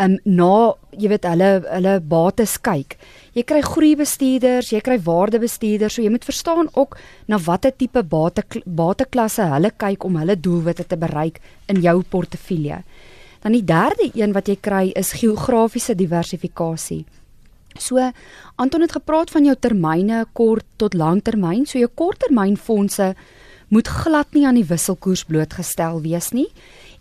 um, 0.00 0.18
na 0.24 0.72
jy 0.94 1.10
weet 1.10 1.26
hulle 1.26 1.50
hulle 1.66 1.94
bates 2.12 2.56
kyk. 2.62 2.96
Jy 3.34 3.44
kry 3.48 3.62
groeibestuurders, 3.66 4.70
jy 4.72 4.82
kry 4.84 4.98
waardebestuurders, 5.02 5.96
so 5.96 6.04
jy 6.04 6.12
moet 6.12 6.26
verstaan 6.28 6.70
ook 6.78 6.98
na 7.28 7.40
watter 7.42 7.74
tipe 7.74 8.04
bate 8.06 8.44
bateklasse 8.64 9.48
hulle 9.54 9.72
kyk 9.82 10.06
om 10.06 10.20
hulle 10.20 10.38
doelwitte 10.38 10.86
te 10.88 11.00
bereik 11.00 11.42
in 11.72 11.82
jou 11.82 11.98
portefeulje. 12.14 12.82
Dan 13.42 13.56
die 13.56 13.64
derde 13.66 14.10
een 14.14 14.32
wat 14.32 14.48
jy 14.48 14.56
kry 14.60 14.84
is 14.98 15.16
geografiese 15.18 15.96
diversifikasie. 15.98 17.04
So 17.78 17.98
Anton 18.60 18.84
het 18.84 18.92
gepraat 18.92 19.30
van 19.30 19.44
jou 19.48 19.56
termyne 19.56 20.24
kort 20.32 20.66
tot 20.76 20.94
langtermyn. 20.94 21.66
So 21.66 21.80
jou 21.80 21.90
korttermynfondse 21.94 23.14
moet 23.72 23.88
glad 23.88 24.34
nie 24.36 24.46
aan 24.46 24.58
die 24.60 24.68
wisselkoers 24.68 25.24
blootgestel 25.24 26.02
wees 26.04 26.30
nie. 26.36 26.48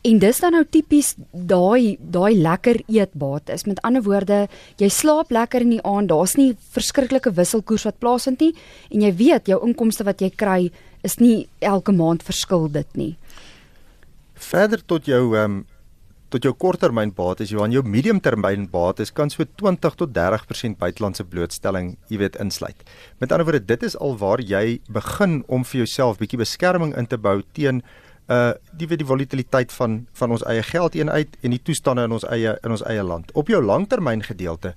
En 0.02 0.18
dis 0.18 0.40
dan 0.42 0.56
nou 0.56 0.64
tipies 0.66 1.14
daai 1.32 1.98
daai 2.02 2.34
lekker 2.40 2.80
eetbate. 2.88 3.54
Is 3.54 3.68
met 3.70 3.82
ander 3.86 4.02
woorde, 4.02 4.48
jy 4.82 4.90
slaap 4.90 5.30
lekker 5.30 5.62
in 5.62 5.76
die 5.76 5.84
aand, 5.86 6.10
daar's 6.10 6.38
nie 6.40 6.56
verskriklike 6.74 7.36
wisselkoers 7.38 7.86
wat 7.86 8.00
plaasvind 8.02 8.42
nie 8.42 8.54
en 8.90 9.04
jy 9.06 9.12
weet 9.20 9.52
jou 9.52 9.60
inkomste 9.68 10.08
wat 10.08 10.24
jy 10.24 10.32
kry 10.34 10.72
is 11.06 11.20
nie 11.22 11.46
elke 11.60 11.94
maand 11.94 12.24
verskil 12.26 12.66
dit 12.72 12.98
nie. 12.98 13.14
Verder 14.42 14.82
tot 14.82 15.06
jou 15.06 15.36
ehm 15.36 15.60
um, 15.60 15.62
tot 16.32 16.46
jou 16.48 16.54
korttermynbates, 16.56 17.52
Johan, 17.52 17.74
jou 17.76 17.84
mediumtermynbates 17.84 19.12
kan 19.16 19.30
so 19.30 19.44
20 19.60 19.98
tot 20.00 20.14
30% 20.16 20.80
buitelandse 20.80 21.26
blootstelling, 21.28 21.96
jy 22.12 22.22
weet, 22.24 22.38
insluit. 22.40 22.86
Met 23.20 23.32
ander 23.36 23.48
woorde, 23.50 23.66
dit 23.68 23.84
is 23.84 23.98
al 24.00 24.16
waar 24.22 24.40
jy 24.40 24.80
begin 24.88 25.42
om 25.52 25.66
vir 25.68 25.84
jouself 25.84 26.22
bietjie 26.22 26.40
beskerming 26.40 26.96
in 26.98 27.10
te 27.12 27.20
bou 27.20 27.42
teen 27.58 27.84
uh 28.32 28.54
die 28.78 28.88
die 28.88 29.06
volatiliteit 29.06 29.74
van 29.76 30.06
van 30.16 30.32
ons 30.32 30.44
eie 30.48 30.64
geldeenheid 30.64 31.34
en 31.42 31.52
die 31.52 31.60
toestande 31.60 32.06
in 32.08 32.14
ons 32.16 32.24
eie 32.30 32.54
in 32.64 32.72
ons 32.72 32.84
eie 32.88 33.04
land. 33.04 33.32
Op 33.36 33.50
jou 33.52 33.60
langtermyn 33.62 34.24
gedeelte 34.24 34.76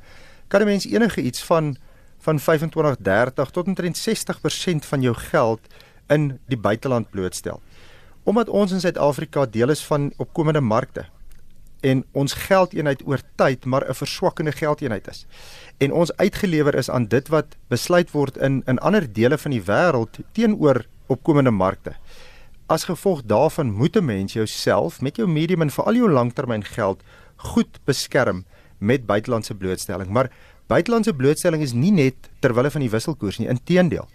kan 0.49 0.63
'n 0.63 0.67
mens 0.67 0.87
enige 0.87 1.23
iets 1.23 1.45
van 1.45 1.77
van 2.19 2.41
25, 2.41 2.97
30 2.97 3.51
tot 3.51 3.67
omtrent 3.67 3.97
60% 3.97 4.87
van 4.87 5.01
jou 5.01 5.15
geld 5.15 5.61
in 6.09 6.41
die 6.47 6.57
buiteland 6.57 7.11
blootstel. 7.11 7.61
Omdat 8.25 8.49
ons 8.49 8.73
in 8.73 8.81
Suid-Afrika 8.81 9.47
deel 9.47 9.69
is 9.69 9.85
van 9.85 10.13
opkomende 10.17 10.61
markte 10.61 11.05
en 11.85 12.01
ons 12.13 12.37
geldeenheid 12.49 13.03
oor 13.07 13.21
tyd 13.37 13.65
maar 13.65 13.85
'n 13.89 13.95
verswakkende 13.95 14.53
geldeenheid 14.53 15.09
is 15.09 15.27
en 15.79 15.93
ons 15.93 16.17
uitgelewer 16.17 16.75
is 16.75 16.91
aan 16.91 17.07
dit 17.07 17.29
wat 17.29 17.57
besluit 17.69 18.11
word 18.11 18.37
in 18.37 18.63
in 18.67 18.79
ander 18.79 19.13
dele 19.13 19.39
van 19.39 19.51
die 19.51 19.63
wêreld 19.63 20.19
teenoor 20.33 20.85
opkomende 21.07 21.51
markte. 21.51 21.95
As 22.67 22.85
gevolg 22.89 23.23
daarvan 23.29 23.73
moet 23.73 23.97
'n 23.97 24.05
mens 24.05 24.33
jouself 24.33 25.01
met 25.01 25.17
jou 25.17 25.29
medium 25.29 25.63
en 25.63 25.71
veral 25.71 25.95
jou 25.95 26.11
langtermyngeld 26.11 27.03
goed 27.37 27.79
beskerm 27.85 28.45
met 28.79 29.07
buitelandse 29.07 29.55
blootstelling. 29.55 30.09
Maar 30.09 30.31
buitelandse 30.67 31.15
blootstelling 31.15 31.63
is 31.63 31.73
nie 31.73 31.93
net 31.93 32.15
ter 32.39 32.55
wille 32.55 32.71
van 32.71 32.81
die 32.81 32.91
wisselkoers 32.91 33.39
nie, 33.39 33.49
inteendeel. 33.49 34.09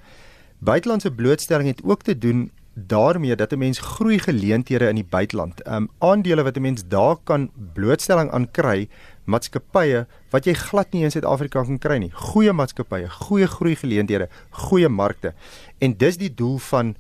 Buitelandse 0.60 1.12
blootstelling 1.12 1.68
het 1.68 1.84
ook 1.84 2.02
te 2.02 2.18
doen 2.18 2.52
daarmee 2.74 3.36
dat 3.36 3.52
'n 3.52 3.58
mens 3.58 3.80
groei 3.80 4.20
geleenthede 4.20 4.88
in 4.88 4.96
die 4.96 5.10
buiteland. 5.10 5.62
Ehm 5.62 5.76
um, 5.76 5.90
aandele 5.98 6.44
wat 6.44 6.58
'n 6.58 6.62
mens 6.62 6.88
daar 6.88 7.18
kan 7.24 7.52
blootstelling 7.74 8.32
aan 8.32 8.52
kry, 8.52 8.90
maatskappye 9.24 10.08
wat 10.30 10.46
jy 10.46 10.54
glad 10.54 10.92
nie 10.92 11.04
in 11.04 11.12
Suid-Afrika 11.12 11.64
kan 11.64 11.78
kry 11.78 11.98
nie. 11.98 12.12
Goeie 12.14 12.54
maatskappye, 12.54 13.10
goeie 13.10 13.48
groei 13.48 13.76
geleenthede, 13.76 14.30
goeie 14.50 14.90
markte. 14.90 15.34
En 15.78 15.98
dis 15.98 16.18
die 16.18 16.34
doel 16.34 16.58
van 16.58 16.96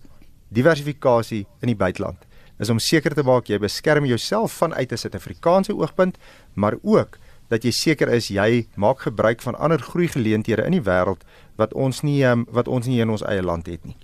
diversifikasie 0.47 1.45
in 1.59 1.67
die 1.67 1.75
buiteland 1.75 2.27
is 2.59 2.69
om 2.69 2.79
seker 2.79 3.13
te 3.15 3.23
maak 3.23 3.47
jy 3.47 3.59
beskerm 3.59 4.05
jouself 4.05 4.51
vanuit 4.51 4.91
'n 4.91 4.97
Suid-Afrikaanse 4.97 5.75
oogpunt, 5.75 6.17
maar 6.53 6.75
ook 6.81 7.17
dat 7.47 7.63
jy 7.63 7.71
seker 7.71 8.07
is 8.07 8.27
jy 8.27 8.67
maak 8.75 8.99
gebruik 8.99 9.41
van 9.41 9.55
ander 9.55 9.79
groeigeleenthede 9.79 10.65
in 10.65 10.71
die 10.71 10.85
wêreld 10.85 11.25
wat 11.55 11.73
ons 11.73 12.01
nie 12.01 12.23
um, 12.23 12.45
wat 12.49 12.67
ons 12.67 12.85
nie 12.85 13.01
in 13.01 13.09
ons 13.09 13.23
eie 13.23 13.43
land 13.43 13.67
het 13.67 13.85
nie. 13.85 13.97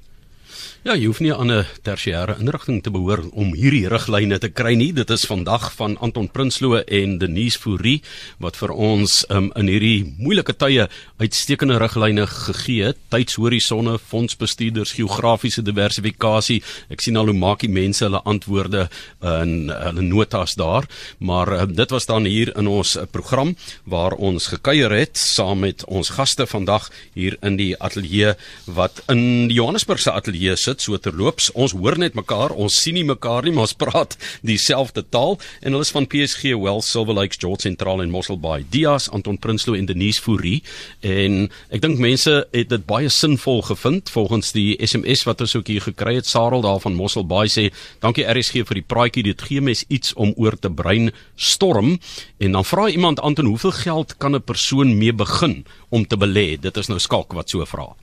Ja, 0.85 0.93
jy 0.93 1.07
hoef 1.09 1.19
nie 1.19 1.33
aan 1.33 1.51
'n 1.51 1.65
tersiêre 1.81 2.37
inrigting 2.39 2.83
te 2.83 2.91
behoort 2.91 3.31
om 3.33 3.53
hierdie 3.53 3.87
riglyne 3.89 4.37
te 4.39 4.49
kry 4.49 4.75
nie. 4.75 4.93
Dit 4.93 5.09
is 5.09 5.25
vandag 5.25 5.73
van 5.73 5.97
Anton 5.97 6.29
Prinsloo 6.29 6.83
en 6.85 7.17
Denise 7.17 7.57
Fourie 7.57 8.01
wat 8.39 8.55
vir 8.55 8.69
ons 8.69 9.25
um, 9.29 9.51
in 9.55 9.67
hierdie 9.67 10.13
moeilike 10.19 10.53
tye 10.53 10.87
uitstekende 11.17 11.79
riglyne 11.81 12.27
gegee 12.27 12.83
het. 12.83 12.97
Tydshorisonne, 13.09 13.97
fondsbestuurders, 13.97 14.93
geografiese 14.93 15.63
diversifikasie. 15.65 16.61
Ek 16.89 17.01
sien 17.01 17.17
al 17.17 17.25
hoe 17.25 17.33
maak 17.33 17.65
die 17.65 17.69
mense 17.71 18.05
hulle 18.05 18.21
antwoorde 18.21 18.89
in 19.21 19.71
hulle 19.73 20.01
notas 20.05 20.53
daar, 20.55 20.85
maar 21.17 21.49
uh, 21.51 21.65
dit 21.65 21.89
was 21.89 22.05
dan 22.05 22.25
hier 22.25 22.53
in 22.57 22.67
ons 22.67 22.95
uh, 22.95 23.07
program 23.09 23.55
waar 23.83 24.13
ons 24.13 24.47
gekuier 24.53 24.93
het 24.93 25.17
saam 25.17 25.63
met 25.65 25.81
ons 25.89 26.13
gaste 26.13 26.45
vandag 26.45 26.91
hier 27.13 27.39
in 27.41 27.57
die 27.57 27.73
ateljee 27.81 28.35
wat 28.65 29.01
in 29.09 29.47
die 29.49 29.57
Johannesburgse 29.57 30.13
ateljee 30.13 30.44
ateljee 30.45 30.57
sit 30.57 30.81
so 30.81 30.97
terloops. 30.97 31.49
Ons 31.55 31.73
hoor 31.73 31.97
net 31.97 32.15
mekaar, 32.15 32.53
ons 32.53 32.73
sien 32.73 32.95
nie 32.95 33.05
mekaar 33.05 33.45
nie, 33.45 33.53
maar 33.53 33.65
ons 33.65 33.75
praat 33.77 34.15
dieselfde 34.45 35.03
taal 35.09 35.37
en 35.61 35.73
hulle 35.73 35.85
is 35.85 35.93
van 35.93 36.05
PSG 36.05 36.53
Well 36.59 36.81
Silver 36.85 37.15
Lakes 37.15 37.39
George 37.41 37.65
Sentraal 37.65 38.03
en 38.03 38.11
Mossel 38.13 38.37
Bay. 38.39 38.65
Dias, 38.69 39.09
Anton 39.09 39.37
Prinsloo 39.37 39.77
en 39.77 39.87
Denise 39.89 40.21
Fourie 40.21 40.61
en 41.01 41.47
ek 41.73 41.81
dink 41.81 42.01
mense 42.01 42.33
het 42.51 42.69
dit 42.69 42.85
baie 42.85 43.09
sinvol 43.09 43.63
gevind 43.65 44.11
volgens 44.13 44.53
die 44.55 44.75
SMS 44.85 45.25
wat 45.25 45.41
ons 45.45 45.55
ook 45.57 45.71
hier 45.71 45.85
gekry 45.85 46.17
het. 46.19 46.29
Sarel 46.29 46.65
daar 46.65 46.81
van 46.83 46.97
Mossel 46.97 47.25
Bay 47.25 47.49
sê, 47.49 47.71
"Dankie 48.01 48.25
RSG 48.25 48.65
vir 48.67 48.81
die 48.81 48.87
praatjie. 48.87 49.23
Dit 49.23 49.41
gee 49.41 49.61
mes 49.61 49.83
iets 49.87 50.13
om 50.13 50.33
oor 50.37 50.57
te 50.59 50.69
breinstorm." 50.69 51.99
En 52.39 52.51
dan 52.51 52.65
vra 52.65 52.89
iemand 52.89 53.19
Anton, 53.19 53.45
"Hoeveel 53.45 53.71
geld 53.71 54.17
kan 54.17 54.35
'n 54.35 54.43
persoon 54.43 54.97
mee 54.97 55.13
begin 55.13 55.65
om 55.89 56.05
te 56.07 56.17
belê?" 56.17 56.59
Dit 56.59 56.77
is 56.77 56.87
nou 56.87 56.99
skalk 56.99 57.33
wat 57.33 57.49
so 57.49 57.65
vra. 57.65 57.95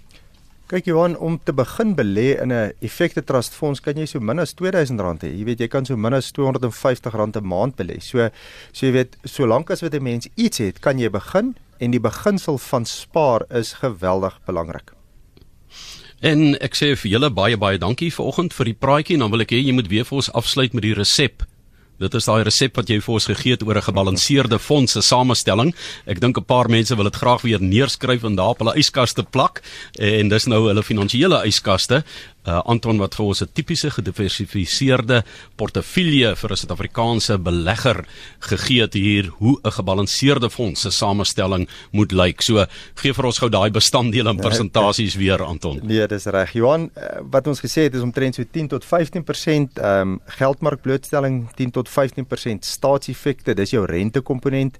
Kyk 0.73 0.87
Johan, 0.89 1.19
om 1.21 1.35
te 1.37 1.53
begin 1.53 1.91
belê 1.93 2.41
in 2.41 2.49
'n 2.49 2.73
effekte 2.81 3.21
trust 3.25 3.53
fonds 3.53 3.81
kan 3.81 3.93
jy 3.95 4.07
so 4.07 4.21
min 4.21 4.39
as 4.39 4.55
R2000 4.55 5.21
hê. 5.21 5.29
Jy 5.39 5.45
weet 5.45 5.61
jy 5.61 5.69
kan 5.69 5.85
so 5.85 5.97
min 5.97 6.15
as 6.15 6.33
R250 6.33 7.37
'n 7.37 7.45
maand 7.45 7.77
belê. 7.77 8.01
So 8.01 8.31
so 8.73 8.87
jy 8.87 8.93
weet, 8.93 9.17
solank 9.25 9.71
as 9.71 9.83
wat 9.83 9.95
'n 9.95 10.03
mens 10.03 10.29
iets 10.35 10.59
het, 10.59 10.81
kan 10.81 10.99
jy 10.99 11.11
begin 11.11 11.57
en 11.79 11.91
die 11.91 12.01
beginsel 12.01 12.57
van 12.59 12.87
spaar 12.87 13.43
is 13.51 13.75
geweldig 13.83 14.41
belangrik. 14.47 14.93
En 16.23 16.55
ek 16.55 16.75
sê 16.75 16.97
vir 16.97 17.11
julle 17.11 17.31
baie 17.31 17.57
baie 17.59 17.79
dankie 17.79 18.11
vanoggend 18.11 18.55
vir 18.55 18.65
die 18.65 18.79
praatjie 18.81 19.15
en 19.15 19.21
dan 19.21 19.31
wil 19.31 19.41
ek 19.43 19.51
hê 19.53 19.61
jy 19.61 19.73
moet 19.73 19.89
weer 19.89 20.05
vir 20.05 20.17
ons 20.17 20.33
afsluit 20.33 20.73
met 20.73 20.83
die 20.83 20.95
resep 20.95 21.43
Dit 22.03 22.17
is 22.19 22.27
daai 22.27 22.43
resep 22.43 22.75
wat 22.81 22.89
jy 22.91 22.97
vir 22.99 23.15
ons 23.15 23.29
gegee 23.31 23.55
het 23.55 23.63
oor 23.63 23.79
'n 23.79 23.87
gebalanseerde 23.87 24.59
fondse 24.59 25.01
samestelling. 25.03 25.75
Ek 26.07 26.21
dink 26.21 26.37
'n 26.37 26.45
paar 26.45 26.69
mense 26.69 26.95
wil 26.97 27.05
dit 27.05 27.17
graag 27.17 27.43
weer 27.43 27.63
neerskryf 27.63 28.25
en 28.25 28.35
daar 28.35 28.55
op 28.55 28.59
hulle 28.59 28.75
yskaste 28.77 29.23
plak 29.23 29.63
en 29.99 30.29
dis 30.29 30.47
nou 30.47 30.67
hulle 30.67 30.83
finansiële 30.83 31.47
yskaste 31.47 32.03
uh, 32.47 32.61
Anton 32.67 32.99
wat 32.99 33.15
vir 33.15 33.27
ons 33.27 33.43
'n 33.43 33.53
tipiese 33.53 33.91
gediversifiseerde 33.91 35.23
portefeulje 35.57 36.35
vir 36.37 36.51
'n 36.51 36.57
Suid-Afrikaanse 36.57 37.39
belegger 37.39 38.05
gegee 38.41 38.83
het 38.83 38.95
hier 38.95 39.31
hoe 39.39 39.59
'n 39.63 39.71
gebalanseerde 39.71 40.51
fonds 40.51 40.81
se 40.81 40.91
samestelling 40.91 41.69
moet 41.93 42.13
lyk. 42.13 42.43
So 42.43 42.67
gee 42.95 43.13
vir 43.13 43.25
ons 43.25 43.39
gou 43.39 43.51
daai 43.51 43.71
bestanddele 43.71 44.31
en 44.31 44.37
persentasies 44.37 45.15
weer 45.15 45.43
Anton. 45.43 45.81
Nee, 45.83 46.07
dis 46.07 46.25
reg. 46.27 46.53
Johan, 46.53 46.91
uh, 46.97 47.21
wat 47.31 47.47
ons 47.47 47.61
gesê 47.61 47.83
het 47.83 47.95
is 47.95 48.03
omtrent 48.03 48.35
so 48.35 48.45
10 48.51 48.69
tot 48.69 48.85
15% 48.85 49.79
ehm 49.79 50.01
um, 50.01 50.21
geldmarkblootstelling, 50.27 51.49
10 51.55 51.71
tot 51.71 51.89
15% 51.89 52.65
staatseffekte, 52.65 53.55
dis 53.55 53.71
jou 53.71 53.87
rentekomponent 53.87 54.79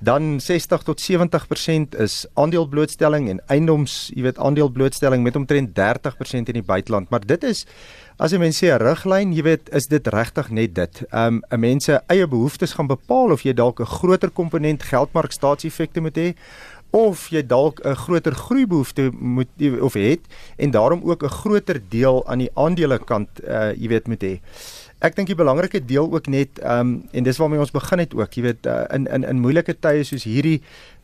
dan 0.00 0.40
60 0.40 0.82
tot 0.82 1.00
70% 1.00 1.96
is 2.00 2.26
aandeelblootstelling 2.34 3.28
en 3.28 3.40
eiendoms, 3.52 4.10
jy 4.14 4.24
weet 4.24 4.38
aandeelblootstelling 4.38 5.22
met 5.22 5.36
omtrent 5.36 5.74
30% 5.76 6.52
in 6.52 6.58
die 6.60 6.64
buiteland. 6.64 7.10
Maar 7.10 7.26
dit 7.26 7.44
is 7.44 7.66
as 8.20 8.32
jy 8.32 8.40
mens 8.40 8.58
sê 8.60 8.68
'n 8.72 8.80
riglyn, 8.80 9.32
jy 9.32 9.42
weet, 9.42 9.68
is 9.72 9.86
dit 9.86 10.06
regtig 10.06 10.50
net 10.50 10.74
dit. 10.74 11.02
Um 11.12 11.42
'n 11.50 11.60
mens 11.60 11.84
se 11.84 12.00
eie 12.08 12.26
behoeftes 12.26 12.72
gaan 12.72 12.86
bepaal 12.86 13.30
of 13.30 13.42
jy 13.42 13.52
dalk 13.52 13.80
'n 13.80 13.86
groter 13.86 14.30
komponent 14.30 14.82
geldmark 14.82 15.32
staatseffekte 15.32 16.00
moet 16.00 16.16
hê 16.16 16.34
of 16.90 17.28
jy 17.30 17.42
dalk 17.46 17.80
'n 17.84 17.94
groter 17.94 18.34
groeibehoefte 18.34 19.10
moet 19.12 19.48
of 19.80 19.94
het 19.94 20.20
en 20.56 20.70
daarom 20.70 21.02
ook 21.04 21.22
'n 21.22 21.28
groter 21.28 21.80
deel 21.88 22.26
aan 22.26 22.38
die 22.38 22.50
aandelekant 22.54 23.28
uh 23.44 23.72
jy 23.72 23.88
weet 23.88 24.06
moet 24.06 24.22
hê. 24.22 24.40
Ek 25.00 25.14
dink 25.16 25.30
die 25.30 25.36
belangrike 25.36 25.80
deel 25.80 26.10
ook 26.12 26.26
net 26.28 26.58
ehm 26.60 26.80
um, 26.80 26.88
en 27.16 27.24
dis 27.24 27.38
waarmee 27.40 27.60
ons 27.62 27.72
begin 27.72 28.02
het 28.02 28.12
ook, 28.14 28.34
jy 28.36 28.42
weet 28.44 28.66
uh, 28.68 28.82
in 28.92 29.06
in 29.08 29.24
in 29.24 29.38
moeilike 29.40 29.72
tye 29.80 30.02
soos 30.04 30.26
hierdie 30.28 30.58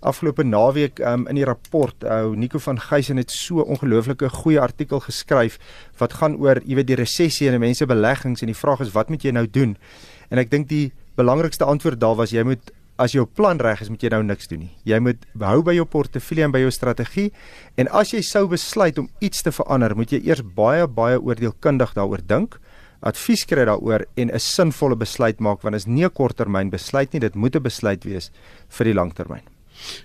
afgelope 0.04 0.44
naweek 0.44 1.00
ehm 1.00 1.22
um, 1.22 1.28
in 1.32 1.40
die 1.40 1.46
rapport, 1.48 2.04
ou 2.04 2.34
uh, 2.34 2.36
Nico 2.36 2.60
van 2.60 2.76
Geysen 2.76 3.16
het 3.16 3.32
so 3.32 3.64
ongelooflike 3.64 4.28
goeie 4.42 4.60
artikel 4.60 5.00
geskryf 5.00 5.56
wat 5.96 6.18
gaan 6.20 6.36
oor 6.36 6.60
jy 6.66 6.76
weet 6.76 6.90
die 6.90 7.00
resessie 7.00 7.48
en 7.48 7.56
mense 7.60 7.88
beleggings 7.88 8.44
en 8.44 8.52
die 8.52 8.58
vraag 8.58 8.84
is 8.84 8.92
wat 8.92 9.08
moet 9.08 9.24
jy 9.24 9.32
nou 9.32 9.46
doen? 9.48 9.76
En 10.28 10.44
ek 10.44 10.52
dink 10.52 10.68
die 10.68 10.92
belangrikste 11.16 11.64
antwoord 11.64 12.00
daar 12.00 12.20
was 12.20 12.36
jy 12.36 12.44
moet 12.44 12.74
as 13.00 13.16
jou 13.16 13.24
plan 13.24 13.56
reg 13.60 13.80
is, 13.80 13.88
moet 13.88 14.02
jy 14.04 14.12
nou 14.12 14.22
niks 14.24 14.48
doen 14.48 14.60
nie. 14.66 14.72
Jy 14.84 15.00
moet 15.00 15.24
hou 15.40 15.62
by 15.64 15.72
jou 15.76 15.88
portefeulje 15.88 16.44
en 16.44 16.52
by 16.52 16.60
jou 16.66 16.70
strategie 16.72 17.30
en 17.80 17.88
as 17.96 18.12
jy 18.12 18.20
sou 18.20 18.44
besluit 18.48 19.00
om 19.00 19.08
iets 19.24 19.40
te 19.40 19.56
verander, 19.56 19.96
moet 19.96 20.12
jy 20.12 20.20
eers 20.28 20.44
baie 20.44 20.84
baie 20.84 21.16
oordeelkundig 21.16 21.96
daaroor 21.96 22.20
dink 22.20 22.60
advies 23.06 23.44
kry 23.48 23.64
daaroor 23.68 24.06
en 24.16 24.30
'n 24.30 24.38
sinvolle 24.38 24.96
besluit 24.96 25.40
maak 25.40 25.62
want 25.62 25.76
is 25.76 25.86
nie 25.86 26.04
'n 26.04 26.10
korttermyn 26.10 26.70
besluit 26.70 27.12
nie, 27.12 27.20
dit 27.20 27.34
moet 27.34 27.56
'n 27.56 27.62
besluit 27.62 28.04
wees 28.04 28.30
vir 28.68 28.84
die 28.84 28.94
langtermyn. 28.94 29.46